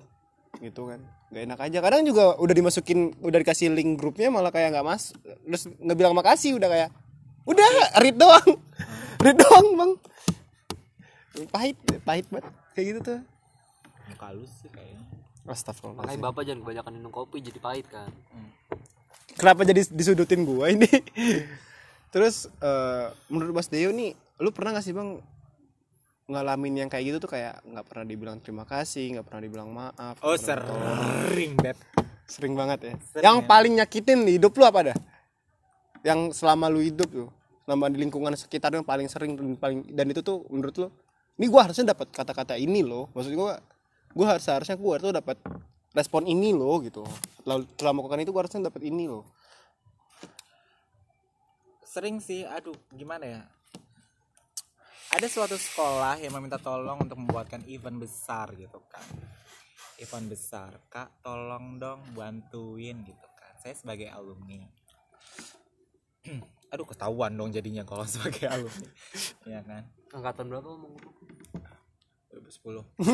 gitu 0.59 0.91
kan. 0.91 1.01
Gak 1.31 1.43
enak 1.47 1.61
aja. 1.63 1.79
Kadang 1.79 2.03
juga 2.03 2.35
udah 2.35 2.55
dimasukin 2.55 3.15
udah 3.23 3.39
dikasih 3.39 3.71
link 3.71 3.95
grupnya 3.95 4.35
malah 4.35 4.51
kayak 4.51 4.75
nggak 4.75 4.87
mas 4.87 5.15
terus 5.47 5.71
nggak 5.79 5.97
bilang 5.97 6.15
makasih 6.19 6.59
udah 6.59 6.67
kayak 6.67 6.91
udah 7.47 7.69
read 8.03 8.19
doang. 8.19 8.51
Read 9.25 9.37
doang 9.37 9.69
bang. 9.77 9.93
Pahit 11.53 11.77
pahit 12.09 12.27
banget. 12.33 12.49
Kayak 12.73 12.87
gitu 12.89 13.01
tuh. 13.05 13.21
Muka 14.09 14.27
lu 14.33 14.49
sih 14.49 14.73
kayaknya. 14.73 15.05
Astagfirullah. 15.51 16.07
makanya 16.07 16.21
bapak 16.31 16.43
jangan 16.47 16.61
kebanyakan 16.63 16.93
minum 16.95 17.13
kopi 17.13 17.43
jadi 17.43 17.59
pahit 17.59 17.87
kan. 17.91 18.09
Kenapa 19.35 19.67
jadi 19.67 19.83
disudutin 19.93 20.47
gua 20.47 20.71
ini? 20.71 20.87
Terus 22.15 22.51
eh, 22.63 23.07
menurut 23.31 23.55
Mas 23.55 23.69
Deo 23.71 23.91
nih, 23.91 24.15
lu 24.43 24.51
pernah 24.51 24.79
gak 24.79 24.85
sih 24.87 24.95
bang 24.95 25.19
ngalamin 26.31 26.87
yang 26.87 26.89
kayak 26.89 27.05
gitu 27.11 27.19
tuh 27.27 27.35
kayak 27.35 27.59
nggak 27.67 27.87
pernah 27.91 28.05
dibilang 28.07 28.39
terima 28.39 28.63
kasih, 28.63 29.19
nggak 29.19 29.27
pernah 29.27 29.43
dibilang 29.43 29.71
maaf. 29.75 30.17
oh 30.23 30.39
sering 30.39 31.59
beb 31.59 31.75
sering 32.31 32.55
banget 32.55 32.79
ya. 32.87 32.95
Sering 33.11 33.25
yang 33.27 33.39
ya. 33.43 33.47
paling 33.51 33.73
nyakitin 33.83 34.19
di 34.23 34.39
hidup 34.39 34.55
lu 34.55 34.63
apa 34.63 34.95
dah? 34.95 34.97
Yang 36.07 36.39
selama 36.39 36.71
lu 36.71 36.79
hidup 36.79 37.11
tuh, 37.11 37.29
selama 37.67 37.91
di 37.91 37.99
lingkungan 37.99 38.33
sekitar 38.39 38.71
yang 38.71 38.87
paling 38.87 39.11
sering 39.11 39.35
dan 39.35 39.59
paling 39.59 39.83
dan 39.91 40.07
itu 40.07 40.23
tuh 40.23 40.47
menurut 40.47 40.75
lu, 40.79 40.89
ini 41.37 41.51
gua 41.51 41.67
harusnya 41.67 41.91
dapat 41.91 42.07
kata-kata 42.15 42.55
ini 42.55 42.87
loh. 42.87 43.11
Maksud 43.11 43.35
gua, 43.35 43.59
gua 44.15 44.27
harus 44.39 44.47
seharusnya 44.47 44.79
gua 44.79 45.03
tuh 45.03 45.11
dapat 45.11 45.37
respon 45.91 46.31
ini 46.31 46.55
loh 46.55 46.79
gitu. 46.87 47.03
Lalu 47.43 47.67
setelah 47.75 47.93
melakukan 47.99 48.23
itu 48.23 48.31
gua 48.31 48.41
harusnya 48.47 48.71
dapat 48.71 48.87
ini 48.87 49.11
loh. 49.11 49.27
sering 51.91 52.23
sih 52.23 52.47
aduh 52.47 52.79
gimana 52.95 53.27
ya 53.27 53.43
ada 55.11 55.27
suatu 55.27 55.59
sekolah 55.59 56.23
yang 56.23 56.31
meminta 56.39 56.55
tolong 56.63 57.03
untuk 57.03 57.19
membuatkan 57.19 57.67
event 57.67 57.99
besar 57.99 58.55
gitu 58.55 58.79
kan. 58.87 59.03
Event 59.99 60.31
besar 60.31 60.71
kak 60.87 61.11
tolong 61.21 61.83
dong 61.83 62.01
bantuin 62.15 63.03
gitu 63.03 63.29
kan. 63.35 63.53
Saya 63.59 63.75
sebagai 63.75 64.07
alumni. 64.15 64.63
Aduh 66.73 66.87
ketahuan 66.87 67.35
dong 67.35 67.51
jadinya 67.51 67.83
kalau 67.83 68.07
sebagai 68.15 68.47
alumni. 68.47 68.89
Ya 69.45 69.61
kan? 69.67 69.83
Angkatan 70.15 70.47
berapa 70.47 70.67
ngomong? 70.71 70.95
2010 72.31 72.87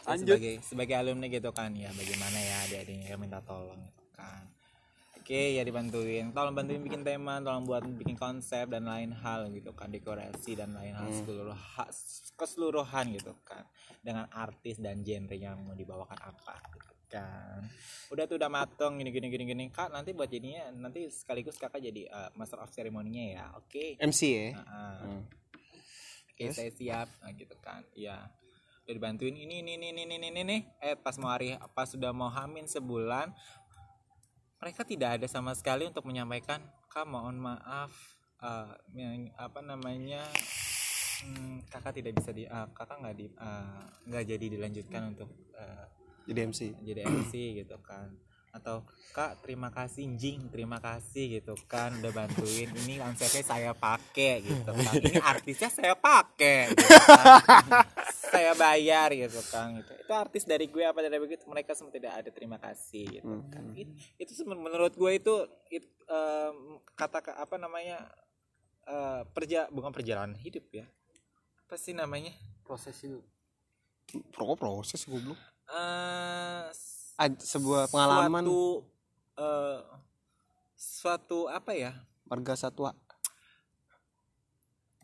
Saya 0.00 0.16
Lanjut. 0.16 0.38
sebagai 0.38 0.54
sebagai 0.62 0.94
alumni 0.94 1.26
gitu 1.26 1.50
kan. 1.50 1.74
Ya 1.74 1.90
bagaimana 1.90 2.38
ya 2.38 2.56
adik-adiknya 2.70 3.18
yang 3.18 3.20
minta 3.20 3.42
tolong 3.42 3.82
gitu 3.82 4.06
kan 4.14 4.46
oke 5.30 5.54
ya 5.54 5.62
dibantuin 5.62 6.34
tolong 6.34 6.50
bantuin 6.50 6.82
bikin 6.82 7.06
tema 7.06 7.38
tolong 7.38 7.62
buat 7.62 7.86
bikin 7.86 8.18
konsep 8.18 8.66
dan 8.66 8.82
lain 8.82 9.14
hal 9.14 9.46
gitu 9.48 9.70
kan 9.70 9.86
dekorasi 9.86 10.58
dan 10.58 10.74
lain 10.74 10.90
hal 10.90 11.06
seluruh 11.06 11.54
ha- 11.54 11.94
keseluruhan 12.34 13.14
gitu 13.14 13.30
kan 13.46 13.62
dengan 14.02 14.26
artis 14.26 14.82
dan 14.82 15.06
genre 15.06 15.30
yang 15.32 15.62
mau 15.62 15.78
dibawakan 15.78 16.18
apa 16.18 16.58
gitu 16.74 16.90
kan 17.06 17.62
udah 18.10 18.26
tuh 18.26 18.42
udah 18.42 18.50
mateng 18.50 18.98
gini 18.98 19.14
gini 19.14 19.30
gini 19.30 19.44
gini 19.46 19.64
kak 19.68 19.94
nanti 19.94 20.10
buat 20.10 20.26
jadinya 20.26 20.66
nanti 20.74 21.06
sekaligus 21.06 21.54
kakak 21.54 21.78
jadi 21.78 22.10
uh, 22.10 22.30
master 22.34 22.58
of 22.58 22.66
ceremony-nya 22.68 23.24
ya 23.30 23.44
oke 23.54 24.02
MC 24.02 24.20
ya. 24.26 24.58
Nah, 24.58 24.98
Hmm. 25.06 25.22
Oke, 26.34 26.56
saya 26.56 26.72
siap. 26.72 27.06
Nah, 27.20 27.30
gitu 27.36 27.52
kan. 27.60 27.84
Iya. 27.92 28.16
Udah 28.82 28.94
dibantuin 28.96 29.36
ini 29.36 29.60
ini 29.60 29.76
ini 29.76 29.92
ini 29.92 30.02
ini 30.08 30.16
ini, 30.24 30.40
ini. 30.40 30.56
Eh 30.80 30.96
pas 30.96 31.12
mau 31.20 31.28
hari 31.28 31.52
pas 31.70 31.84
sudah 31.84 32.10
mau 32.10 32.32
hamin 32.32 32.64
sebulan 32.64 33.28
mereka 34.60 34.84
tidak 34.84 35.18
ada 35.18 35.26
sama 35.26 35.56
sekali 35.56 35.88
untuk 35.88 36.04
menyampaikan, 36.04 36.60
"Kak, 36.92 37.08
mohon 37.08 37.40
maaf 37.40 37.90
eh, 38.40 38.72
yang 38.96 39.32
apa 39.36 39.60
namanya? 39.60 40.24
hmm, 41.24 41.68
kakak 41.68 42.00
tidak 42.00 42.12
bisa 42.16 42.30
di 42.32 42.44
ah, 42.48 42.66
kakak 42.72 42.96
nggak 43.00 43.16
di 43.16 43.26
ah, 43.40 43.84
nggak 44.08 44.24
jadi 44.24 44.46
dilanjutkan 44.56 45.02
untuk 45.16 45.28
eh, 45.56 45.86
Jadi 46.28 46.40
MC. 46.46 46.60
jadi 46.84 47.00
MC 47.10 47.32
gitu 47.64 47.76
kan 47.82 48.06
atau 48.50 48.82
kak 49.14 49.46
terima 49.46 49.70
kasih 49.70 50.10
jing 50.18 50.50
terima 50.50 50.82
kasih 50.82 51.38
gitu 51.38 51.54
kan 51.70 51.94
udah 52.02 52.10
bantuin 52.10 52.66
ini 52.82 52.98
konsepnya 52.98 53.46
saya 53.46 53.70
pakai 53.78 54.42
gitu 54.42 54.70
kan 54.74 54.94
ini 55.06 55.22
artisnya 55.22 55.70
saya 55.70 55.94
pakai 55.94 56.74
gitu 56.74 56.82
kan. 56.86 57.62
saya 58.12 58.52
bayar 58.54 59.10
gitu 59.10 59.40
kan 59.46 59.74
gitu. 59.74 59.92
Itu 59.96 60.12
artis 60.12 60.44
dari 60.44 60.66
gue 60.66 60.82
apa 60.82 60.98
dari 60.98 61.16
begitu 61.16 61.44
mereka 61.44 61.72
semua 61.72 61.90
tidak 61.90 62.12
ada 62.14 62.28
terima 62.28 62.56
kasih 62.56 63.04
gitu 63.12 63.26
kan. 63.48 63.64
It- 63.74 63.90
itu 64.18 64.32
seben- 64.34 64.58
menurut 64.58 64.92
gue 64.92 65.10
itu 65.12 65.34
it- 65.68 65.90
em, 66.04 66.56
kata 66.92 67.18
apa 67.34 67.56
namanya 67.56 68.06
eh, 68.82 69.22
perja 69.28 69.68
bukan 69.68 69.90
perjalanan 69.90 70.34
hidup 70.36 70.66
ya. 70.70 70.86
Apa 71.64 71.74
sih 71.74 71.92
namanya? 71.92 72.34
Proses 72.62 72.98
itu 72.98 73.22
Pro 74.28 74.54
proses 74.54 75.04
goblok. 75.04 75.38
eh 75.68 76.66
Ad- 77.16 77.38
sebuah 77.38 77.86
pengalaman. 77.86 78.42
suatu 78.42 78.62
eh, 79.36 79.80
suatu 80.74 81.38
apa 81.46 81.70
ya? 81.72 81.92
Warga 82.26 82.54
satwa. 82.54 82.90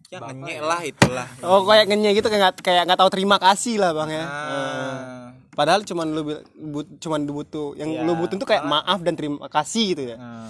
Bapak 0.09 0.33
ngenyek 0.33 0.55
ya. 0.55 0.63
lah 0.63 0.81
itulah 0.83 1.27
Oh 1.43 1.61
kayak 1.63 1.85
ngenye 1.87 2.11
gitu 2.13 2.27
kayak 2.27 2.43
nggak- 2.49 2.63
kayak 2.63 2.83
nggak 2.87 2.99
tahu 2.99 3.11
terima 3.11 3.37
kasih 3.37 3.75
lah 3.77 3.91
bang 3.93 4.11
ya. 4.13 4.25
Ah, 4.25 5.27
Padahal 5.51 5.83
cuman 5.83 6.07
lu 6.09 6.23
but, 6.69 6.87
cuman 6.99 7.21
lu 7.23 7.33
butuh 7.35 7.75
yang 7.75 7.91
Iya. 7.91 8.05
lu 8.05 8.13
butuh 8.15 8.37
tuh 8.37 8.45
kayak 8.45 8.63
maaf 8.65 9.01
dan 9.01 9.15
terima 9.15 9.47
kasih 9.47 9.85
gitu 9.91 10.03
ya. 10.07 10.17
ah. 10.17 10.47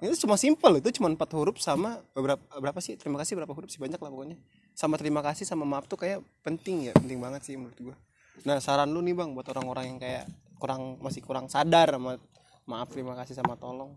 Itu 0.00 0.16
cuma 0.20 0.34
simpel 0.34 0.76
itu 0.76 0.90
cuma 0.92 1.08
empat 1.08 1.30
huruf 1.30 1.56
sama 1.58 2.02
beberapa 2.10 2.40
berapa 2.54 2.76
sih 2.78 2.94
terima 2.94 3.16
kasih 3.16 3.36
berapa 3.36 3.50
huruf 3.50 3.68
sih 3.68 3.78
banyak 3.78 3.96
lah 3.96 4.10
pokoknya. 4.10 4.36
Sama 4.72 4.96
terima 4.96 5.20
kasih 5.20 5.44
sama 5.44 5.62
maaf 5.62 5.84
tuh 5.84 5.96
kayak 5.96 6.20
penting 6.40 6.88
ya 6.88 6.92
penting 6.94 7.18
banget 7.18 7.40
sih 7.42 7.54
menurut 7.54 7.78
gua. 7.78 7.96
Nah 8.42 8.58
saran 8.58 8.88
lu 8.88 9.00
nih 9.00 9.12
bang 9.12 9.30
buat 9.30 9.46
orang-orang 9.46 9.84
yang 9.86 9.98
kayak 9.98 10.24
kurang 10.56 10.98
masih 10.98 11.20
kurang 11.20 11.46
sadar 11.46 11.88
sama 11.90 12.16
maaf 12.64 12.88
terima 12.88 13.14
kasih 13.14 13.34
sama 13.34 13.54
tolong. 13.54 13.94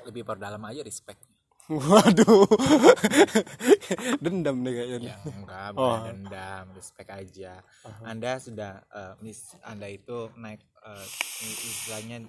lebih 0.00 0.22
perdalam 0.22 0.60
aja 0.62 0.80
respect 0.80 1.20
Waduh. 1.70 2.50
Dendam 4.24 4.60
deh 4.60 4.74
kayaknya. 4.74 5.14
ya 5.14 5.16
enggak 5.22 5.68
bukan 5.72 6.02
dendam 6.04 6.64
respect 6.74 7.08
aja 7.08 7.62
anda 8.02 8.36
sudah 8.36 8.82
eh, 8.90 9.14
mis 9.22 9.38
anda 9.62 9.86
itu 9.86 10.34
naik 10.34 10.58
eh, 10.82 11.06
istilahnya 11.46 12.26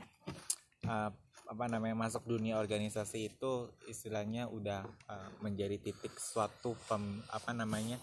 eh, 0.86 1.10
apa 1.52 1.66
namanya 1.68 1.98
masuk 1.98 2.24
dunia 2.24 2.56
organisasi 2.56 3.28
itu 3.28 3.52
istilahnya 3.86 4.46
udah 4.46 4.86
eh, 4.86 5.30
menjadi 5.42 5.82
titik 5.82 6.14
suatu 6.16 6.78
pem, 6.86 7.02
apa 7.28 7.50
namanya 7.52 7.98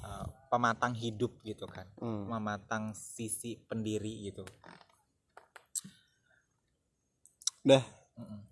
eh, 0.00 0.26
pematang 0.46 0.92
hidup 0.92 1.32
gitu 1.40 1.64
kan 1.64 1.88
Hmm. 1.96 2.28
mematang 2.28 2.92
sisi 2.92 3.56
pendiri 3.58 4.28
gitu 4.28 4.44
Dah. 7.64 7.80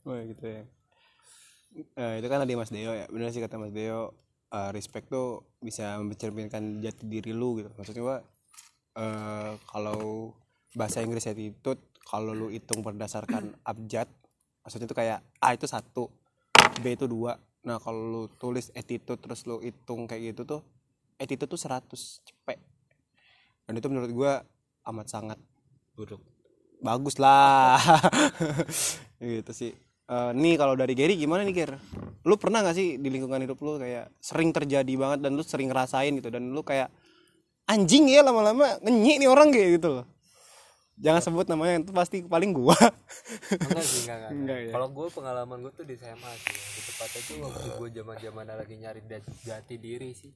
Oh 0.02 0.16
gitu 0.16 0.48
ya. 0.48 0.64
Eh, 1.72 2.14
itu 2.20 2.26
kan 2.28 2.44
tadi 2.44 2.52
Mas 2.56 2.68
Deo 2.68 2.92
ya. 2.92 3.08
Benar 3.08 3.32
sih 3.32 3.40
kata 3.40 3.56
Mas 3.56 3.72
Deo. 3.72 4.14
eh, 4.52 4.68
respect 4.76 5.08
tuh 5.08 5.48
bisa 5.64 5.96
mencerminkan 6.04 6.84
jati 6.84 7.08
diri 7.08 7.32
lu 7.32 7.56
gitu. 7.56 7.72
Maksudnya 7.72 8.02
gua 8.04 8.16
eh, 9.00 9.52
kalau 9.64 10.32
bahasa 10.76 11.04
Inggris 11.04 11.28
attitude 11.28 11.80
kalau 12.04 12.32
lu 12.32 12.48
hitung 12.52 12.80
berdasarkan 12.80 13.52
abjad 13.70 14.08
maksudnya 14.62 14.88
tuh 14.88 14.98
kayak 14.98 15.20
A 15.42 15.52
itu 15.52 15.66
satu 15.68 16.08
B 16.80 16.94
itu 16.96 17.04
dua 17.04 17.36
nah 17.62 17.78
kalau 17.78 18.00
lu 18.02 18.22
tulis 18.40 18.74
attitude 18.74 19.20
terus 19.22 19.46
lu 19.46 19.62
hitung 19.62 20.10
kayak 20.10 20.34
gitu 20.34 20.42
tuh 20.42 20.60
attitude 21.20 21.46
tuh 21.46 21.60
100 21.60 21.86
cepet 22.26 22.58
dan 23.68 23.72
itu 23.78 23.86
menurut 23.86 24.10
gua 24.10 24.32
amat 24.90 25.06
sangat 25.06 25.38
buruk 25.94 26.18
bagus 26.82 27.22
lah 27.22 27.78
gitu 29.22 29.52
sih 29.54 29.72
Eh, 30.10 30.30
nih 30.34 30.58
kalau 30.58 30.74
dari 30.74 30.98
Gary 30.98 31.14
gimana 31.14 31.46
nih 31.46 31.54
Ger? 31.54 31.72
Lu 32.26 32.34
pernah 32.34 32.60
gak 32.66 32.74
sih 32.74 32.98
di 32.98 33.08
lingkungan 33.08 33.38
hidup 33.46 33.58
lu 33.62 33.78
kayak 33.78 34.10
sering 34.18 34.50
terjadi 34.50 34.92
banget 34.98 35.22
dan 35.22 35.32
lu 35.38 35.42
sering 35.46 35.70
ngerasain 35.70 36.10
gitu 36.18 36.28
dan 36.28 36.50
lu 36.50 36.60
kayak 36.66 36.90
anjing 37.70 38.10
ya 38.10 38.26
lama-lama 38.26 38.82
ngenyik 38.82 39.22
nih 39.22 39.30
orang 39.30 39.54
kayak 39.54 39.78
gitu 39.78 40.02
loh. 40.02 40.06
Jangan 41.02 41.22
sebut 41.24 41.46
namanya 41.48 41.82
itu 41.82 41.92
pasti 41.94 42.20
paling 42.26 42.50
gua. 42.52 42.76
enggak 42.76 43.84
sih 43.86 44.04
enggak, 44.04 44.16
enggak, 44.18 44.32
Enggak 44.34 44.58
ya? 44.58 44.70
kalau 44.74 44.88
gue 44.92 45.06
pengalaman 45.08 45.58
gue 45.64 45.72
tuh 45.72 45.86
di 45.88 45.94
SMA 45.96 46.30
sih 46.36 46.52
ya. 46.52 46.62
di 46.76 46.80
tepatnya 46.84 47.20
tuh 47.22 47.36
waktu 47.48 47.68
gue 47.80 47.88
zaman 48.02 48.16
zaman 48.20 48.44
lagi 48.52 48.74
nyari 48.76 49.00
jati 49.42 49.74
diri 49.80 50.10
sih 50.12 50.30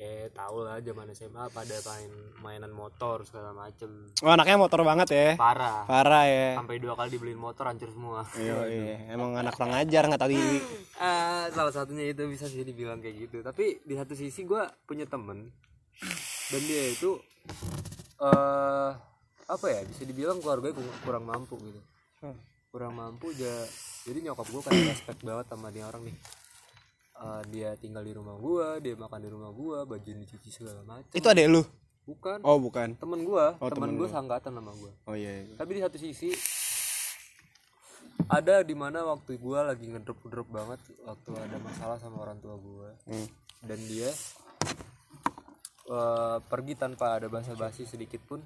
eh 0.00 0.32
tau 0.32 0.64
lah 0.64 0.80
zaman 0.80 1.12
SMA 1.12 1.44
pada 1.48 1.76
main 1.84 2.08
mainan 2.40 2.72
motor 2.72 3.20
segala 3.22 3.52
macem 3.52 4.08
Oh, 4.18 4.32
anaknya 4.32 4.56
motor 4.56 4.80
banget 4.80 5.08
ya. 5.10 5.28
parah 5.36 5.84
Parah 5.84 6.24
ya. 6.24 6.56
sampai 6.56 6.76
dua 6.76 6.96
kali 6.96 7.12
dibeliin 7.12 7.36
motor 7.36 7.68
hancur 7.68 7.86
semua 7.86 8.24
Iya, 8.32 8.64
iya. 8.72 8.96
Emang 9.10 9.34
anak 9.34 9.54
kurang 9.54 9.76
ajar 9.76 10.02
nggak 10.02 10.16
tahu 10.18 10.30
diri. 10.30 10.58
Ah, 10.96 11.44
salah 11.48 11.68
satunya 11.70 12.08
itu 12.08 12.24
bisa 12.24 12.44
sih 12.44 12.62
dibilang 12.62 12.98
kayak 12.98 13.16
gitu 13.22 13.40
tapi 13.40 13.76
di 13.82 13.92
satu 13.92 14.12
sisi 14.14 14.42
gue 14.42 14.58
punya 14.82 15.04
temen 15.04 15.52
dan 16.48 16.60
dia 16.62 16.84
itu 16.88 17.20
eh 18.18 18.90
apa 19.46 19.66
ya 19.66 19.80
bisa 19.82 20.02
dibilang 20.02 20.38
keluarganya 20.38 20.74
ku- 20.74 20.96
kurang 21.02 21.24
mampu 21.24 21.56
gitu 21.58 21.80
kurang 22.70 22.94
mampu 22.94 23.32
aja 23.32 23.52
jadi 24.02 24.18
nyokap 24.22 24.46
gue 24.46 24.62
kayak 24.62 24.80
respect 24.88 25.20
banget 25.20 25.46
sama 25.46 25.68
dia 25.68 25.84
orang 25.84 26.04
nih 26.04 26.16
Eh, 27.20 27.42
dia 27.46 27.76
tinggal 27.76 28.00
di 28.00 28.10
rumah 28.10 28.32
gua 28.34 28.80
dia 28.80 28.96
makan 28.96 29.20
di 29.20 29.28
rumah 29.28 29.50
gua 29.50 29.84
baju 29.84 30.00
dicuci 30.10 30.48
segala 30.48 30.80
macam 30.82 31.12
Itu 31.12 31.26
adek 31.26 31.46
lu? 31.46 31.60
bukan 32.02 32.40
Oh, 32.40 32.56
bukan. 32.56 32.96
temen 32.96 33.20
gua 33.22 33.54
Oh, 33.58 33.68
temen 33.68 33.92
temen 33.92 34.00
gua 34.00 34.08
lu. 34.08 34.10
sanggatan 34.10 34.50
sama 34.50 34.72
gua 34.72 34.92
Oh 35.04 35.12
iya. 35.12 35.44
iya. 35.44 35.52
tapi 35.54 35.76
di 35.76 35.80
satu 35.80 35.94
sisi 35.94 36.32
ada 38.26 38.62
di 38.62 38.72
mana 38.72 39.04
waktu 39.04 39.36
gua 39.36 39.64
lagi 39.64 39.84
ngedrop 39.84 40.16
drop 40.24 40.48
banget 40.48 40.80
waktu 41.02 41.30
ada 41.34 41.56
masalah 41.58 41.96
sama 41.96 42.20
orang 42.20 42.38
tua 42.38 42.56
gua 42.56 42.88
Hmm. 43.04 43.28
dan 43.62 43.78
dia 43.82 44.08
eh, 45.86 46.36
pergi 46.42 46.72
tanpa 46.74 47.14
ada 47.14 47.28
basa-basi 47.28 47.84
sedikit 47.84 48.24
pun 48.24 48.40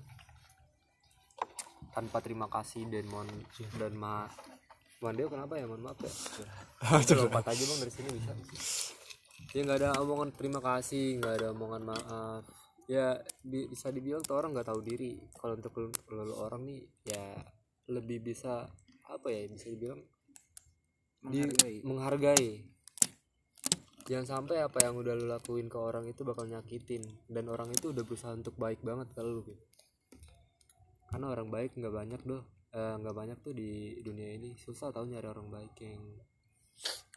tanpa 1.90 2.18
terima 2.18 2.48
kasih 2.48 2.90
dan 2.90 3.06
mohon 3.06 3.30
dan 3.72 3.94
ma 3.94 4.26
dia 5.12 5.28
kenapa 5.28 5.60
ya? 5.60 5.68
Mohon 5.68 5.92
maaf 5.92 5.98
ya. 6.00 6.12
Lompat 7.20 7.44
aja 7.52 7.62
bang 7.68 7.78
dari 7.84 7.92
sini 7.92 8.08
bisa. 8.16 8.32
Ya 9.52 9.60
nggak 9.60 9.78
ada 9.84 9.90
omongan 10.00 10.32
terima 10.32 10.64
kasih 10.64 11.20
nggak 11.20 11.34
ada 11.36 11.46
omongan 11.52 11.82
maaf. 11.84 12.42
Ya 12.88 13.20
bi- 13.44 13.68
bisa 13.68 13.92
dibilang 13.92 14.24
tuh 14.24 14.40
orang 14.40 14.56
nggak 14.56 14.72
tahu 14.72 14.80
diri. 14.80 15.20
Kalau 15.36 15.60
untuk 15.60 15.76
lu, 15.76 15.92
lu 16.16 16.34
orang 16.40 16.64
nih 16.64 16.80
ya 17.04 17.36
lebih 17.92 18.24
bisa 18.24 18.64
apa 19.04 19.28
ya 19.28 19.44
bisa 19.52 19.68
dibilang 19.68 20.00
di- 21.28 21.84
menghargai. 21.84 22.64
Jangan 24.08 24.26
sampai 24.40 24.64
apa 24.64 24.84
yang 24.84 24.96
udah 24.96 25.12
lu 25.12 25.28
lakuin 25.28 25.68
ke 25.68 25.76
orang 25.76 26.08
itu 26.08 26.24
bakal 26.24 26.48
nyakitin. 26.48 27.04
Dan 27.28 27.52
orang 27.52 27.68
itu 27.68 27.92
udah 27.92 28.04
berusaha 28.04 28.32
untuk 28.32 28.56
baik 28.56 28.80
banget 28.80 29.12
ke 29.12 29.20
lu 29.20 29.44
gitu. 29.44 29.60
Karena 31.12 31.30
orang 31.30 31.48
baik 31.52 31.76
nggak 31.76 31.94
banyak 31.94 32.22
doh 32.24 32.44
Eh, 32.74 32.94
nggak 32.98 33.14
banyak 33.14 33.38
tuh 33.38 33.54
di 33.54 34.02
dunia 34.02 34.34
ini 34.34 34.58
susah 34.58 34.90
tau 34.90 35.06
nyari 35.06 35.30
orang 35.30 35.46
baik 35.46 35.78
yang 35.78 36.02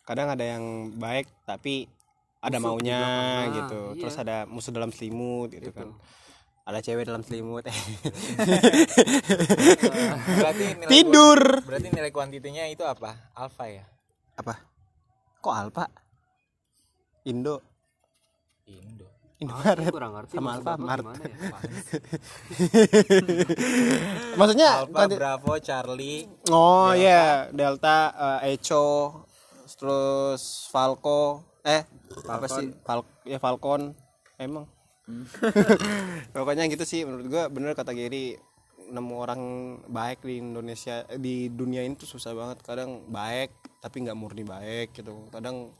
Kadang 0.05 0.29
ada 0.29 0.45
yang 0.45 0.93
baik 1.01 1.25
tapi 1.49 1.89
ada 2.37 2.61
Musuh 2.61 2.77
maunya 2.77 3.01
belakang. 3.01 3.17
Nah, 3.17 3.55
gitu. 3.57 3.81
iya. 3.81 3.99
Terus 4.05 4.15
ada 4.21 4.37
musuh 4.45 4.69
dalam 4.69 4.93
selimut 4.93 5.49
gitu 5.49 5.73
kan. 5.73 5.97
Ada 6.61 6.79
cewek 6.85 7.09
dalam 7.09 7.25
selimut. 7.25 7.65
Berarti 10.37 10.63
nilai 10.77 10.91
Tidur. 10.93 11.41
berarti 11.65 11.87
nilai 11.89 12.11
kuantitinya 12.13 12.63
itu 12.69 12.85
apa? 12.85 13.33
Alfa 13.33 13.65
ya? 13.65 13.83
Apa? 14.37 14.61
Kok 15.41 15.55
Alfa? 15.57 15.89
Indo. 17.25 17.65
Indo. 18.69 19.16
Indomaret. 19.37 19.85
Ah, 19.85 19.93
kurang 19.93 20.11
ngerti 20.17 20.33
Sama 20.33 20.57
Alfamart. 20.57 21.05
ya? 21.05 21.29
Maksudnya 24.39 24.69
Alfa, 24.81 25.05
Bravo, 25.05 25.53
Charlie. 25.61 26.25
Oh 26.49 26.89
iya, 26.97 27.45
Delta, 27.53 28.17
eh, 28.41 28.57
Echo, 28.57 29.13
terus 29.77 30.65
Falco, 30.73 31.45
eh 31.61 31.85
apa 32.25 32.49
sih? 32.49 32.73
Fal 32.81 33.05
ya 33.29 33.37
Falcon, 33.37 33.93
emang. 34.41 34.65
Pokoknya 36.33 36.65
gitu 36.65 36.83
sih 36.83 37.05
menurut 37.05 37.29
gua 37.29 37.45
bener 37.47 37.77
kata 37.77 37.93
Gary 37.93 38.41
nemu 38.89 39.13
orang 39.19 39.41
baik 39.85 40.25
di 40.25 40.41
Indonesia 40.41 41.05
eh, 41.11 41.19
di 41.21 41.51
dunia 41.53 41.85
ini 41.85 41.93
tuh 41.93 42.09
susah 42.09 42.33
banget 42.33 42.63
kadang 42.63 43.05
baik 43.11 43.51
tapi 43.83 44.03
nggak 44.03 44.15
murni 44.15 44.47
baik 44.47 44.95
gitu 44.95 45.27
kadang 45.27 45.75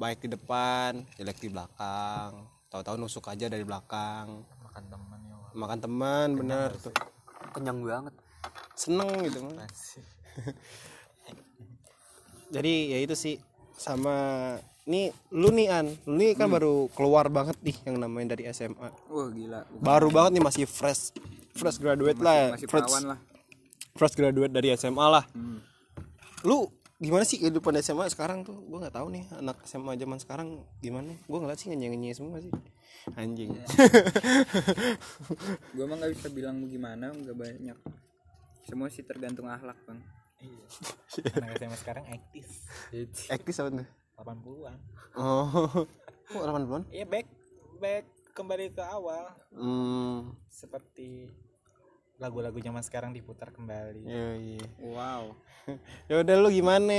baik 0.00 0.24
di 0.24 0.28
depan 0.32 1.04
jelek 1.20 1.36
di 1.36 1.48
belakang 1.52 2.48
tahu-tahu 2.70 2.96
nusuk 2.96 3.26
aja 3.26 3.50
dari 3.50 3.66
belakang. 3.66 4.46
Makan 4.62 4.84
teman 4.86 5.20
ya. 5.26 5.34
Wak. 5.34 5.52
makan 5.58 5.78
teman 5.82 6.28
bener 6.38 6.70
tuh. 6.78 6.94
kenyang 7.50 7.82
banget. 7.82 8.14
Seneng 8.78 9.10
gitu 9.26 9.42
mah 9.42 9.66
jadi 12.54 12.72
ya 12.94 12.98
itu 13.02 13.14
sih. 13.18 13.36
Sama 13.74 14.54
nih 14.86 15.10
lu 15.34 15.50
nih 15.50 15.66
an. 15.68 15.86
Lu 16.06 16.14
nih 16.14 16.38
kan 16.38 16.46
baru 16.46 16.86
keluar 16.94 17.26
banget 17.26 17.58
nih 17.60 17.74
yang 17.90 17.98
namanya 17.98 18.38
dari 18.38 18.46
SMA 18.54 18.88
Wah 19.10 19.28
gila. 19.34 19.60
baru 19.82 20.08
banget 20.14 20.38
nih 20.38 20.44
masih 20.46 20.64
fresh 20.70 21.10
fresh 21.58 21.82
graduate 21.82 22.22
lah. 22.22 22.54
Masih 22.54 22.70
fresh, 22.70 23.02
lah. 23.02 23.18
fresh 23.98 24.14
graduate 24.14 24.54
dari 24.54 24.70
SMA 24.78 25.06
lah. 25.10 25.26
Hmm. 25.34 25.58
lu 26.40 26.72
gimana 27.00 27.24
sih 27.24 27.40
kehidupan 27.40 27.80
SMA 27.80 28.12
sekarang 28.12 28.44
tuh? 28.44 28.60
Gue 28.68 28.76
nggak 28.76 28.92
tahu 28.92 29.08
nih 29.08 29.24
anak 29.40 29.64
SMA 29.64 29.96
zaman 29.96 30.20
sekarang 30.20 30.48
gimana? 30.84 31.16
Gue 31.24 31.38
ngeliat 31.40 31.56
sih 31.56 31.72
ngenye 31.72 32.12
semua 32.12 32.44
sih. 32.44 32.52
Anjing. 33.16 33.56
Gue 35.74 35.82
emang 35.88 35.96
nggak 35.96 36.12
bisa 36.12 36.28
bilang 36.28 36.60
gimana, 36.68 37.08
nggak 37.08 37.32
banyak. 37.32 37.78
Semua 38.68 38.92
sih 38.92 39.00
tergantung 39.00 39.48
akhlak 39.48 39.80
bang. 39.88 40.00
Anak 41.40 41.56
SMA 41.56 41.76
sekarang 41.80 42.04
aktif. 42.12 42.46
aktif 43.32 43.54
apa 43.64 43.68
tuh? 43.72 43.88
80-an. 44.20 44.78
oh. 45.16 45.88
Kok 46.30 46.44
80-an 46.44 46.82
Iya 46.92 47.08
back 47.08 47.26
back 47.80 48.04
kembali 48.36 48.76
ke 48.76 48.84
awal. 48.84 49.32
Hmm. 49.56 50.36
Seperti 50.46 51.26
lagu-lagu 52.20 52.56
zaman 52.56 52.80
sekarang 52.80 53.10
diputar 53.10 53.48
kembali. 53.48 54.04
iya 54.04 54.28
iya 54.36 54.64
Wow. 54.78 55.32
ya 56.08 56.20
udah 56.20 56.34
lu 56.36 56.48
gimana 56.50 56.92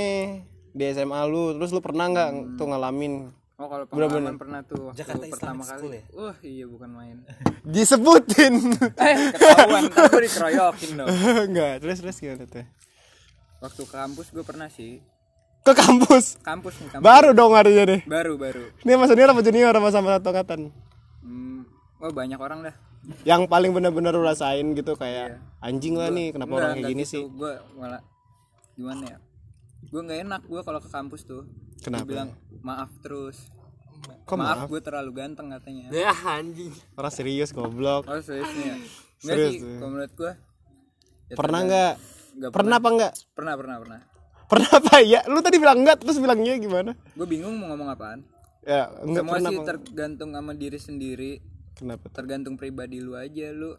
di 0.68 0.84
SMA 0.88 1.20
lu 1.24 1.54
terus 1.54 1.70
lu 1.70 1.78
pernah 1.78 2.06
nggak 2.06 2.28
tuh 2.54 2.66
ngalamin 2.66 3.14
Oh 3.54 3.70
kalau 3.70 3.86
pengalaman 3.86 4.34
pernah 4.34 4.60
tuh 4.60 4.90
waktu 4.90 4.98
Jakarta 4.98 5.22
pertama 5.28 5.62
Islamic 5.62 5.78
kali. 5.78 5.94
ya? 5.94 6.02
Wah 6.12 6.36
iya 6.42 6.64
bukan 6.66 6.90
main. 6.90 7.16
disebutin 7.68 8.54
eh 9.00 9.16
ketahuan, 9.30 9.82
ntar 9.86 10.10
gue 10.10 10.20
dikeroyokin 10.20 10.90
dong. 10.96 11.08
enggak 11.46 11.72
terus 11.78 11.98
terus 11.98 12.16
gimana 12.18 12.42
tuh 12.44 12.66
Waktu 13.60 13.80
ke 13.80 13.94
kampus 13.94 14.26
gue 14.28 14.42
pernah 14.42 14.66
sih. 14.66 14.98
ke 15.62 15.70
kampus 15.72 16.42
Kampus 16.42 16.74
nih 16.76 16.88
kampus. 16.90 17.04
baru 17.04 17.30
dong 17.30 17.54
harusnya 17.54 17.84
deh 17.86 18.00
Baru 18.02 18.34
baru. 18.34 18.66
ini 18.82 18.90
sama 18.90 19.06
senior 19.06 19.30
apa 19.30 19.40
junior 19.40 19.70
apa 19.72 19.88
sama 19.88 20.08
satu 20.12 20.26
angkatan 20.28 20.60
Hmm, 21.22 21.62
wah 21.96 22.10
banyak 22.10 22.34
orang 22.36 22.66
dah. 22.66 22.74
Yang 23.22 23.44
paling 23.44 23.70
benar-benar 23.70 24.14
rasain 24.14 24.72
gitu 24.72 24.94
kayak 24.94 25.42
anjing 25.58 25.94
lah 25.94 26.06
nih 26.08 26.30
kenapa 26.30 26.52
orang 26.54 26.72
kayak 26.76 26.86
gini 26.88 27.02
sih 27.02 27.22
Gue 27.26 27.50
malah 27.74 27.98
gimana 28.72 29.04
ya? 29.04 29.18
Gue 29.84 30.00
nggak 30.00 30.20
enak 30.22 30.42
gue 30.44 30.60
kalau 30.60 30.78
ke 30.78 30.88
kampus 30.88 31.22
tuh. 31.22 31.42
Kenapa? 31.78 32.06
Dibilang 32.06 32.30
maaf 32.60 32.90
terus. 33.00 33.50
kok 34.02 34.34
maaf, 34.34 34.56
maaf 34.56 34.68
gue 34.68 34.80
terlalu 34.80 35.10
ganteng 35.12 35.50
katanya. 35.50 35.90
ya 35.94 36.10
anjing 36.28 36.70
orang 36.94 37.10
serius 37.10 37.50
goblok 37.50 38.06
Oh 38.06 38.18
serius 38.24 38.50
nih 38.52 38.64
ya? 38.64 38.76
Enggak 39.22 39.36
Serius, 39.38 39.52
sih, 39.52 39.60
kalau 39.72 39.90
menurut 39.90 40.12
gue. 40.12 40.32
ya 41.24 41.34
pernah 41.34 41.60
nggak 41.62 41.92
Nggak 42.32 42.50
pernah 42.50 42.76
apa 42.76 42.88
enggak 42.88 43.12
Pernah 43.32 43.54
pernah 43.54 43.76
pernah. 43.78 44.00
pernah 44.44 44.68
apa 44.70 44.94
ya 45.00 45.20
lu 45.26 45.40
tadi 45.40 45.56
bilang 45.56 45.78
enggak 45.80 45.96
terus 45.98 46.16
bilangnya 46.16 46.54
gimana 46.56 46.92
Gue 47.12 47.26
bingung 47.26 47.54
mau 47.54 47.66
ngomong 47.68 47.88
apaan. 47.88 48.20
ya 48.62 48.90
enggak 49.00 49.22
Semua 49.22 49.34
pernah 49.36 49.50
sih 49.50 49.58
tergantung 49.64 50.30
sama 50.30 50.52
diri 50.52 50.78
sendiri. 50.78 51.32
Kenapa? 51.82 52.06
Tergantung 52.14 52.54
pribadi 52.54 53.02
lu 53.02 53.18
aja 53.18 53.50
lu. 53.50 53.74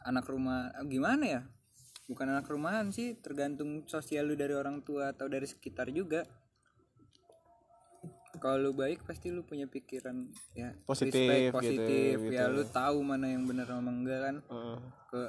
Anak 0.00 0.24
rumah 0.32 0.72
ah, 0.72 0.84
gimana 0.88 1.24
ya? 1.28 1.42
Bukan 2.08 2.26
anak 2.26 2.48
rumahan 2.48 2.88
sih, 2.90 3.20
tergantung 3.20 3.84
sosial 3.86 4.26
lu 4.26 4.34
dari 4.34 4.56
orang 4.56 4.80
tua 4.80 5.12
atau 5.12 5.28
dari 5.28 5.44
sekitar 5.44 5.92
juga. 5.92 6.24
Kalau 8.40 8.56
lu 8.56 8.72
baik 8.72 9.04
pasti 9.04 9.28
lu 9.28 9.44
punya 9.44 9.68
pikiran 9.68 10.16
ya 10.56 10.72
Positif 10.88 11.12
respect, 11.12 11.44
gitu, 11.44 11.56
positif 11.60 12.16
ya 12.32 12.48
gitu. 12.48 12.56
lu 12.56 12.62
tahu 12.72 13.04
mana 13.04 13.28
yang 13.28 13.44
benar 13.44 13.68
sama 13.68 13.92
enggak 13.92 14.20
kan. 14.22 14.36
Heeh. 14.40 14.78
ke 15.12 15.22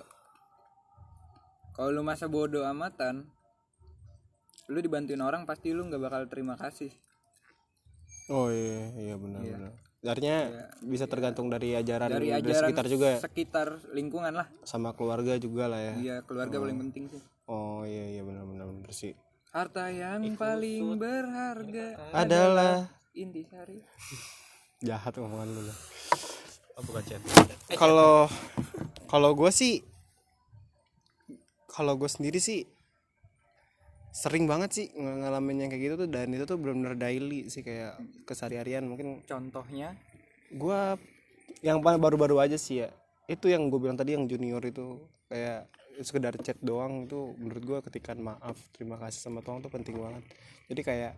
kalau 1.75 1.89
lu 1.91 2.01
masa 2.05 2.31
bodoh 2.31 2.63
amatan 2.63 3.27
lu 4.71 4.79
dibantuin 4.79 5.19
orang 5.19 5.43
pasti 5.43 5.75
lu 5.75 5.83
nggak 5.89 5.99
bakal 5.99 6.21
terima 6.31 6.55
kasih 6.55 6.93
oh 8.31 8.47
iya 8.47 9.11
iya 9.11 9.15
benar 9.19 9.41
benar 9.43 9.90
artinya 10.01 10.49
bisa 10.81 11.05
tergantung 11.05 11.45
dari 11.45 11.77
ajaran 11.77 12.09
dari 12.09 12.33
dari 12.33 12.41
ajaran 12.41 12.73
sekitar 12.73 12.85
juga 12.89 13.07
ya? 13.13 13.19
sekitar 13.21 13.67
lingkungan 13.93 14.33
lah. 14.33 14.47
Sama 14.65 14.97
keluarga 14.97 15.37
juga 15.37 15.69
lah 15.69 15.77
ya. 15.77 15.93
Iya 16.01 16.15
keluarga 16.25 16.57
paling 16.57 16.77
penting 16.89 17.03
sih. 17.13 17.21
Oh 17.45 17.85
iya 17.85 18.17
iya 18.17 18.21
benar 18.25 18.49
benar 18.49 18.65
benar 18.65 18.91
sih. 18.97 19.13
Harta 19.53 19.93
yang 19.93 20.25
paling 20.39 20.97
berharga 20.97 22.01
adalah 22.17 22.89
intisari 23.13 23.83
jahat 24.87 25.13
omongan 25.21 25.53
lu 25.53 25.61
lah. 25.69 25.77
oh 26.79 26.83
bukan 26.87 27.03
chat. 27.05 27.21
Kalau 27.77 28.25
kalau 29.05 29.37
gue 29.37 29.51
sih 29.53 29.85
kalau 31.69 31.93
gue 31.93 32.09
sendiri 32.09 32.41
sih 32.41 32.65
sering 34.11 34.45
banget 34.45 34.69
sih 34.71 34.85
ng- 34.93 35.23
ngalamin 35.23 35.65
yang 35.65 35.69
kayak 35.71 35.83
gitu 35.87 35.95
tuh 36.05 36.09
dan 36.11 36.27
itu 36.31 36.43
tuh 36.43 36.59
benar-benar 36.59 36.95
daily 36.99 37.47
sih 37.47 37.63
kayak 37.63 37.95
keseharian. 38.27 38.83
Mungkin 38.87 39.23
contohnya? 39.23 39.95
gua 40.51 40.99
yang 41.63 41.79
baru-baru 41.79 42.43
aja 42.43 42.59
sih 42.59 42.83
ya 42.83 42.89
itu 43.31 43.47
yang 43.47 43.71
gue 43.71 43.79
bilang 43.79 43.95
tadi 43.95 44.17
yang 44.17 44.27
junior 44.27 44.59
itu 44.59 44.99
kayak 45.31 45.71
sekedar 46.03 46.35
chat 46.43 46.59
doang 46.59 47.07
itu 47.07 47.31
menurut 47.39 47.63
gua 47.63 47.79
ketikan 47.79 48.19
maaf 48.19 48.57
terima 48.75 48.99
kasih 48.99 49.23
sama 49.23 49.39
Tuhan 49.39 49.63
tuh 49.63 49.71
penting 49.71 49.95
banget. 49.95 50.23
Jadi 50.67 50.81
kayak 50.83 51.13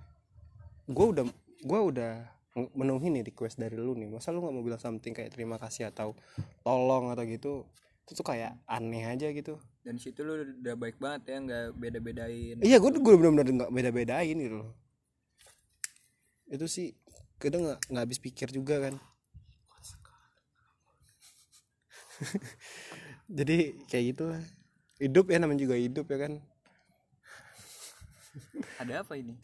gue 0.85 1.05
udah 1.17 1.25
gua 1.65 1.79
udah 1.89 2.13
menuhin 2.77 3.17
nih 3.17 3.33
request 3.33 3.57
dari 3.57 3.73
lu 3.73 3.97
nih 3.97 4.13
masa 4.13 4.29
lu 4.29 4.45
nggak 4.45 4.53
mau 4.53 4.61
bilang 4.61 4.77
something 4.77 5.09
kayak 5.09 5.33
terima 5.33 5.57
kasih 5.57 5.89
atau 5.89 6.13
tolong 6.61 7.09
atau 7.09 7.25
gitu 7.25 7.65
itu 8.03 8.11
tuh 8.19 8.25
kayak 8.27 8.59
aneh 8.67 9.03
aja 9.07 9.31
gitu. 9.31 9.59
Dan 9.83 9.99
situ 9.99 10.23
lu 10.23 10.43
udah 10.63 10.75
baik 10.75 10.99
banget 10.99 11.21
ya 11.31 11.37
nggak 11.39 11.65
beda-bedain. 11.79 12.55
Iya 12.59 12.77
gue 12.79 12.91
gue 12.99 13.13
bener-bener 13.15 13.63
nggak 13.63 13.71
beda-bedain 13.71 14.37
gitu 14.37 14.55
loh. 14.63 14.71
Itu 16.47 16.67
sih 16.67 16.95
kadang 17.39 17.67
nggak 17.67 17.79
nggak 17.91 18.03
habis 18.03 18.19
pikir 18.19 18.51
juga 18.51 18.89
kan. 18.89 18.95
Jadi 23.37 23.87
kayak 23.87 24.05
gitulah 24.15 24.41
hidup 24.99 25.25
ya 25.31 25.37
namanya 25.39 25.63
juga 25.63 25.75
hidup 25.79 26.05
ya 26.11 26.17
kan. 26.27 26.33
Ada 28.83 29.03
apa 29.03 29.15
ini? 29.15 29.35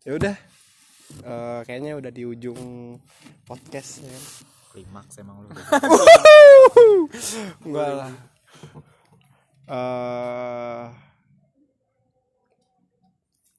Ya 0.00 0.16
udah 0.16 0.34
Eh, 1.20 1.60
kayaknya 1.66 1.98
udah 1.98 2.12
di 2.14 2.22
ujung 2.22 2.96
podcast 3.42 4.06
ya 4.06 4.10
kan? 4.14 4.24
Klimaks 4.80 5.20
emang 5.20 5.44
lu. 5.44 5.48
Enggak 7.68 7.90
lah. 8.00 8.12
Eh, 9.70 10.86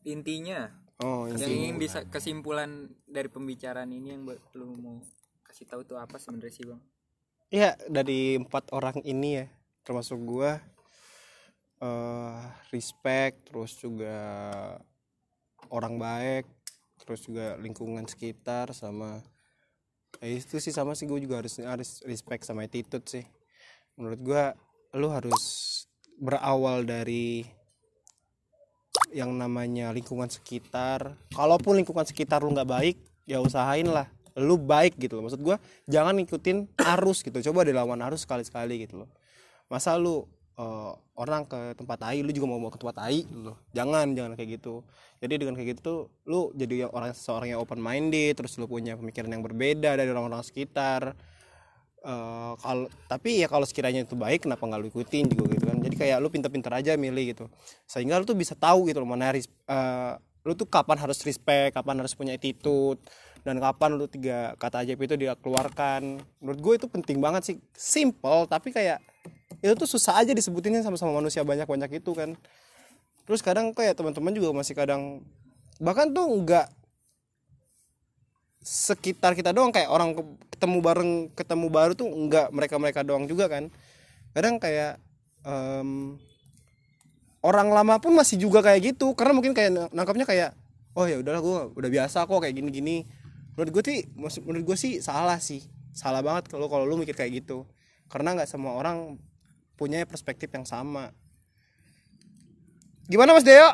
intinya 0.09 0.73
oh 1.05 1.29
yang 1.29 1.37
ini 1.45 1.69
ingin 1.69 1.77
bisa 1.77 2.09
kesimpulan 2.09 2.89
dari 3.05 3.29
pembicaraan 3.29 3.93
ini 3.93 4.17
yang 4.17 4.25
lu 4.57 4.73
mau 4.81 4.97
kasih 5.45 5.69
tahu 5.69 5.85
tuh 5.85 6.01
apa 6.01 6.17
sebenarnya 6.17 6.51
sih 6.57 6.65
bang? 6.65 6.81
Ya 7.53 7.77
dari 7.85 8.41
empat 8.41 8.73
orang 8.73 8.97
ini 9.05 9.45
ya 9.45 9.47
termasuk 9.85 10.17
gua 10.25 10.57
eh 11.81 12.41
respect 12.73 13.53
terus 13.53 13.77
juga 13.77 14.17
orang 15.69 16.01
baik 16.01 16.45
terus 17.01 17.25
juga 17.25 17.57
lingkungan 17.61 18.05
sekitar 18.09 18.73
sama 18.73 19.21
ya 20.19 20.27
itu 20.27 20.59
sih 20.59 20.75
sama 20.75 20.97
sih 20.97 21.07
gue 21.07 21.21
juga 21.23 21.39
harus 21.39 21.61
harus 21.63 22.03
respect 22.03 22.43
sama 22.43 22.67
attitude 22.67 23.07
sih. 23.07 23.23
Menurut 23.95 24.19
gua 24.25 24.43
lu 24.97 25.07
harus 25.13 25.43
berawal 26.19 26.83
dari 26.83 27.45
yang 29.15 29.35
namanya 29.35 29.93
lingkungan 29.93 30.27
sekitar. 30.27 31.15
Kalaupun 31.31 31.79
lingkungan 31.79 32.03
sekitar 32.07 32.43
lu 32.43 32.51
nggak 32.51 32.69
baik 32.69 32.97
ya 33.29 33.39
usahain 33.43 33.87
lah. 33.87 34.07
Lu 34.39 34.55
baik 34.55 34.95
gitu 34.97 35.19
loh. 35.19 35.27
Maksud 35.27 35.41
gua 35.43 35.61
jangan 35.85 36.15
ngikutin 36.17 36.71
arus 36.97 37.21
gitu. 37.21 37.39
Coba 37.51 37.67
dilawan 37.67 37.99
arus 38.09 38.23
sekali-sekali 38.25 38.87
gitu 38.87 39.05
loh. 39.05 39.09
Masa 39.69 39.95
lu 39.95 40.27
eh, 40.61 40.91
orang 41.17 41.41
ke 41.49 41.73
tempat 41.73 41.97
tai 41.97 42.21
lu 42.21 42.29
juga 42.29 42.47
mau 42.49 42.61
mau 42.61 42.69
ke 42.69 42.77
tempat 42.77 43.01
tai. 43.01 43.25
Loh 43.33 43.57
jangan 43.73 44.13
jangan 44.13 44.37
kayak 44.37 44.61
gitu. 44.61 44.85
Jadi 45.21 45.33
dengan 45.41 45.53
kayak 45.57 45.77
gitu 45.77 46.09
lu 46.29 46.53
jadi 46.53 46.89
orang 46.89 47.13
seorang 47.17 47.57
yang 47.57 47.59
open 47.61 47.81
minded 47.81 48.37
terus 48.37 48.57
lu 48.61 48.65
punya 48.69 48.93
pemikiran 48.97 49.29
yang 49.29 49.41
berbeda 49.41 49.97
dari 49.97 50.09
orang-orang 50.09 50.45
sekitar. 50.45 51.17
Eh, 52.01 52.53
kalau 52.57 52.89
tapi 53.05 53.45
ya 53.45 53.47
kalau 53.49 53.61
sekiranya 53.61 54.01
itu 54.01 54.17
baik 54.17 54.49
kenapa 54.49 54.65
nggak 54.65 54.79
lu 54.81 54.87
ikutin 54.89 55.29
juga 55.29 55.53
gitu 55.53 55.65
kan? 55.69 55.77
Jadi 55.81 55.95
kayak 55.97 56.17
lu 56.17 56.33
pinter-pinter 56.33 56.73
aja 56.73 56.97
milih 56.97 57.37
gitu. 57.37 57.45
Sehingga 57.85 58.17
lu 58.17 58.25
tuh 58.25 58.37
bisa 58.37 58.57
tahu 58.57 58.89
gitu 58.89 59.05
loh 59.05 59.09
mana 59.09 59.33
ris- 59.37 59.49
eh, 59.69 60.13
lu 60.41 60.57
tuh 60.57 60.65
kapan 60.65 60.97
harus 60.97 61.21
respect 61.21 61.77
kapan 61.77 62.01
harus 62.01 62.17
punya 62.17 62.33
attitude 62.33 62.97
dan 63.45 63.61
kapan 63.61 63.93
lu 63.93 64.09
tiga 64.09 64.57
kata 64.57 64.81
ajaib 64.81 64.97
itu 65.05 65.13
dia 65.13 65.37
keluarkan. 65.37 66.17
Menurut 66.41 66.59
gue 66.65 66.73
itu 66.81 66.87
penting 66.89 67.21
banget 67.21 67.53
sih. 67.53 67.55
Simple 67.77 68.49
tapi 68.49 68.73
kayak 68.73 69.10
itu 69.61 69.73
tuh 69.77 69.85
susah 69.85 70.17
aja 70.17 70.33
disebutinnya 70.33 70.81
sama-sama 70.81 71.13
manusia 71.21 71.45
banyak-banyak 71.45 72.01
itu 72.01 72.11
kan. 72.17 72.33
Terus 73.29 73.45
kadang 73.45 73.71
kayak 73.77 73.93
teman-teman 73.93 74.33
juga 74.33 74.49
masih 74.57 74.73
kadang 74.73 75.21
bahkan 75.77 76.09
tuh 76.09 76.25
nggak 76.41 76.67
sekitar 78.61 79.33
kita 79.33 79.53
doang 79.53 79.73
kayak 79.73 79.89
orang 79.89 80.13
ke- 80.13 80.37
ketemu 80.57 80.77
bareng 80.81 81.11
ketemu 81.33 81.67
baru 81.69 81.93
tuh 81.97 82.09
nggak 82.09 82.47
mereka 82.53 82.75
mereka 82.81 82.99
doang 83.05 83.29
juga 83.29 83.45
kan. 83.49 83.69
Kadang 84.33 84.57
kayak 84.57 84.97
em, 85.45 86.17
orang 87.41 87.69
lama 87.69 88.01
pun 88.01 88.13
masih 88.17 88.41
juga 88.41 88.65
kayak 88.65 88.93
gitu. 88.97 89.13
Karena 89.13 89.37
mungkin 89.37 89.53
kayak 89.53 89.71
na- 89.73 89.91
nangkapnya 89.93 90.25
kayak 90.25 90.49
oh 90.97 91.05
ya 91.05 91.21
udahlah 91.21 91.41
gue 91.41 91.59
udah 91.77 91.89
biasa 91.89 92.25
kok 92.25 92.39
kayak 92.41 92.55
gini 92.57 92.69
gini 92.73 92.97
menurut 93.55 93.71
gue 93.79 93.83
sih 93.87 93.99
menurut 94.41 94.65
gue 94.73 94.77
sih 94.77 94.93
salah 95.05 95.37
sih. 95.37 95.61
Salah 95.93 96.25
banget 96.25 96.49
kalau 96.49 96.65
kalau 96.71 96.87
lu 96.89 96.97
mikir 96.97 97.13
kayak 97.13 97.45
gitu 97.45 97.67
karena 98.11 98.35
nggak 98.35 98.51
semua 98.51 98.75
orang 98.75 99.15
punya 99.79 100.03
perspektif 100.03 100.51
yang 100.51 100.67
sama. 100.67 101.15
Gimana 103.07 103.31
mas 103.31 103.47
Deo? 103.47 103.71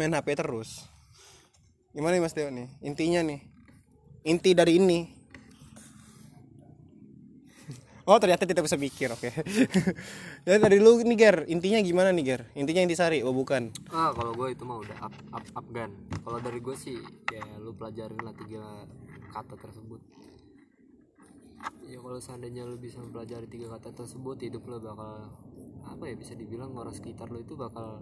Main 0.00 0.16
HP 0.16 0.32
terus. 0.40 0.88
Gimana 1.92 2.16
nih 2.16 2.24
mas 2.24 2.32
Deo 2.32 2.48
nih? 2.48 2.72
Intinya 2.80 3.20
nih. 3.20 3.40
Inti 4.24 4.56
dari 4.56 4.80
ini. 4.80 5.20
Oh 8.08 8.18
ternyata 8.18 8.42
tidak 8.42 8.66
bisa 8.66 8.74
mikir 8.74 9.12
oke. 9.12 9.30
Jadi 10.42 10.58
dari 10.66 10.82
lu 10.82 10.98
nih 11.04 11.16
Ger. 11.20 11.36
Intinya 11.46 11.78
gimana 11.78 12.10
nih 12.10 12.24
Ger? 12.26 12.42
Intinya 12.58 12.82
yang 12.82 12.90
oh 13.28 13.36
bukan? 13.36 13.70
Ah 13.92 14.10
kalau 14.16 14.34
gue 14.34 14.50
itu 14.50 14.66
mah 14.66 14.82
udah 14.82 14.98
up 15.04 15.14
up 15.30 15.46
up 15.54 15.66
gun. 15.70 15.94
Kalau 16.26 16.42
dari 16.42 16.58
gue 16.58 16.74
sih 16.74 16.98
ya 17.30 17.44
lu 17.62 17.70
pelajarin 17.76 18.18
lah 18.24 18.34
tiga 18.34 18.64
kata 19.30 19.54
tersebut 19.62 20.02
ya 21.90 21.98
kalau 21.98 22.18
seandainya 22.22 22.62
lu 22.64 22.78
bisa 22.78 23.02
mempelajari 23.02 23.50
tiga 23.50 23.74
kata 23.76 23.92
tersebut 23.92 24.40
hidup 24.46 24.62
lu 24.70 24.78
bakal 24.78 25.28
apa 25.84 26.04
ya 26.06 26.14
bisa 26.14 26.32
dibilang 26.38 26.72
orang 26.78 26.94
sekitar 26.94 27.28
lu 27.28 27.42
itu 27.42 27.58
bakal 27.58 27.98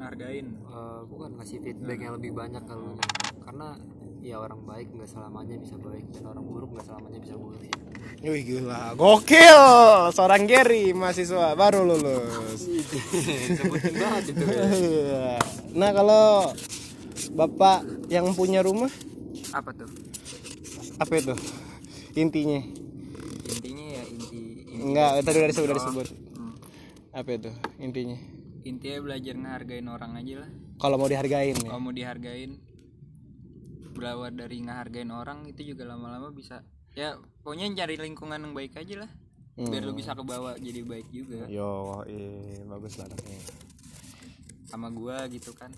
ngargain 0.00 0.56
eh, 0.56 1.00
bukan 1.04 1.36
ngasih 1.36 1.60
feedback 1.60 2.00
yang 2.00 2.16
lebih 2.16 2.32
banyak 2.32 2.64
ke 2.64 2.72
lu. 2.72 2.96
Karena 3.44 3.76
ya 4.24 4.40
orang 4.40 4.64
baik 4.64 4.92
nggak 4.96 5.08
selamanya 5.08 5.56
bisa 5.60 5.76
baik 5.76 6.08
dan 6.12 6.24
orang 6.28 6.44
buruk 6.44 6.72
nggak 6.72 6.86
selamanya 6.88 7.18
bisa 7.20 7.34
buruk 7.36 7.60
sih. 7.60 7.72
Wih 8.24 8.42
gila. 8.44 8.96
Gokil! 8.96 9.60
Seorang 10.16 10.48
Gary 10.48 10.96
mahasiswa 10.96 11.52
baru 11.52 11.84
lulus. 11.84 12.64
Banget 14.00 14.24
itu 14.32 14.44
nah 15.76 15.90
kalau 15.92 16.50
bapak 17.36 17.84
yang 18.08 18.32
punya 18.32 18.64
rumah? 18.64 18.88
Apa 19.52 19.76
tuh? 19.76 19.88
Apa 20.96 21.12
itu 21.16 21.36
intinya. 22.16 22.60
Intinya 23.50 23.86
ya 23.98 24.02
inti, 24.06 24.38
inti. 24.66 24.82
Enggak 24.82 25.10
tadi 25.22 25.36
udah 25.38 25.50
disebut 25.50 25.66
udah 25.70 25.78
disebut. 25.78 26.06
Hmm. 26.36 26.54
apa 27.10 27.30
itu 27.34 27.50
intinya? 27.82 28.18
Intinya 28.62 28.98
belajar 29.02 29.34
ngehargain 29.34 29.86
orang 29.90 30.12
aja 30.18 30.34
lah. 30.46 30.50
Kalau 30.80 30.96
mau 30.96 31.08
dihargain 31.10 31.56
ya. 31.58 31.68
Kalau 31.68 31.82
mau 31.82 31.94
dihargain 31.94 32.52
berawal 33.90 34.32
dari 34.32 34.62
ngehargain 34.64 35.10
orang 35.10 35.44
itu 35.50 35.74
juga 35.74 35.84
lama-lama 35.84 36.30
bisa 36.32 36.62
ya 36.94 37.18
pokoknya 37.42 37.84
cari 37.84 37.98
lingkungan 37.98 38.38
yang 38.40 38.54
baik 38.54 38.78
aja 38.78 39.06
lah. 39.06 39.10
Biar 39.60 39.84
lu 39.84 39.92
bisa 39.92 40.16
kebawa 40.16 40.56
jadi 40.56 40.80
baik 40.86 41.12
juga. 41.12 41.44
Yo 41.50 42.00
iya 42.08 42.64
bagus 42.64 42.96
lah 42.96 43.10
anaknya 43.10 43.42
sama 44.70 44.86
gua 44.94 45.26
gitu 45.26 45.50
kan. 45.52 45.74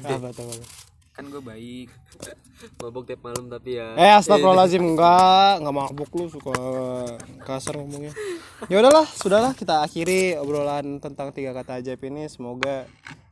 Apa 0.00 0.32
tuh 0.32 0.48
apa? 0.48 0.89
Kan 1.10 1.24
gue 1.26 1.42
baik 1.42 1.88
mabok 2.80 3.04
tiap 3.08 3.20
malam 3.24 3.50
tapi 3.50 3.76
ya 3.76 3.92
Eh 3.98 4.12
astagfirullahaladzim 4.20 4.84
enggak 4.84 5.52
enggak 5.60 5.76
mabuk 5.76 6.10
lu 6.16 6.28
suka 6.28 6.54
kasar 7.44 7.76
ngomongnya. 7.80 8.12
Ya 8.68 8.78
udahlah, 8.84 9.08
sudahlah 9.08 9.52
kita 9.56 9.80
akhiri 9.80 10.36
obrolan 10.36 11.00
tentang 11.00 11.32
tiga 11.32 11.56
kata 11.56 11.80
ajaib 11.80 12.00
ini. 12.04 12.28
Semoga 12.28 12.84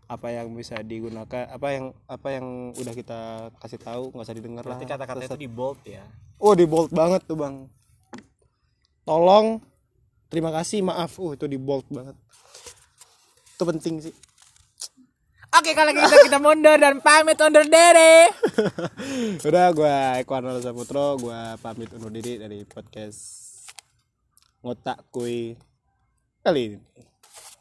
apa 0.08 0.32
yang 0.32 0.48
bisa 0.56 0.80
digunakan 0.80 1.44
apa 1.52 1.68
yang 1.68 1.92
apa 2.08 2.28
yang 2.32 2.72
udah 2.72 2.94
kita 2.96 3.20
kasih 3.60 3.76
tahu 3.76 4.08
nggak 4.16 4.24
usah 4.24 4.36
didengar 4.36 4.64
lah. 4.64 4.80
berarti 4.80 4.88
kata-kata 4.88 5.20
itu 5.28 5.36
di 5.44 5.50
bold 5.52 5.84
ya 5.84 6.00
Oh 6.38 6.54
di 6.54 6.64
bold 6.70 6.94
banget 6.94 7.26
tuh 7.26 7.34
bang. 7.34 7.66
Tolong, 9.02 9.58
terima 10.30 10.54
kasih, 10.54 10.86
maaf. 10.86 11.18
Oh 11.18 11.34
itu 11.34 11.50
di 11.50 11.58
bold 11.58 11.90
banget. 11.90 12.14
Itu 13.58 13.66
penting 13.66 13.94
sih. 13.98 14.14
Oke 15.54 15.70
kalau 15.72 15.90
gitu 15.96 16.16
kita 16.28 16.38
mundur 16.42 16.76
dan 16.76 17.00
pamit 17.00 17.40
undur 17.40 17.64
diri 17.64 18.28
Udah 19.48 19.72
gue 19.72 19.96
Eko 20.20 20.32
Arnold 20.36 20.60
Saputro 20.60 21.16
Gue 21.16 21.40
pamit 21.64 21.88
undur 21.96 22.12
diri 22.12 22.36
dari 22.36 22.64
podcast 22.68 23.20
Ngotak 24.60 25.08
Kui 25.08 25.56
Kali 26.44 26.62
ini 26.74 26.78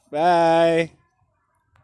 Bye. 0.08 1.07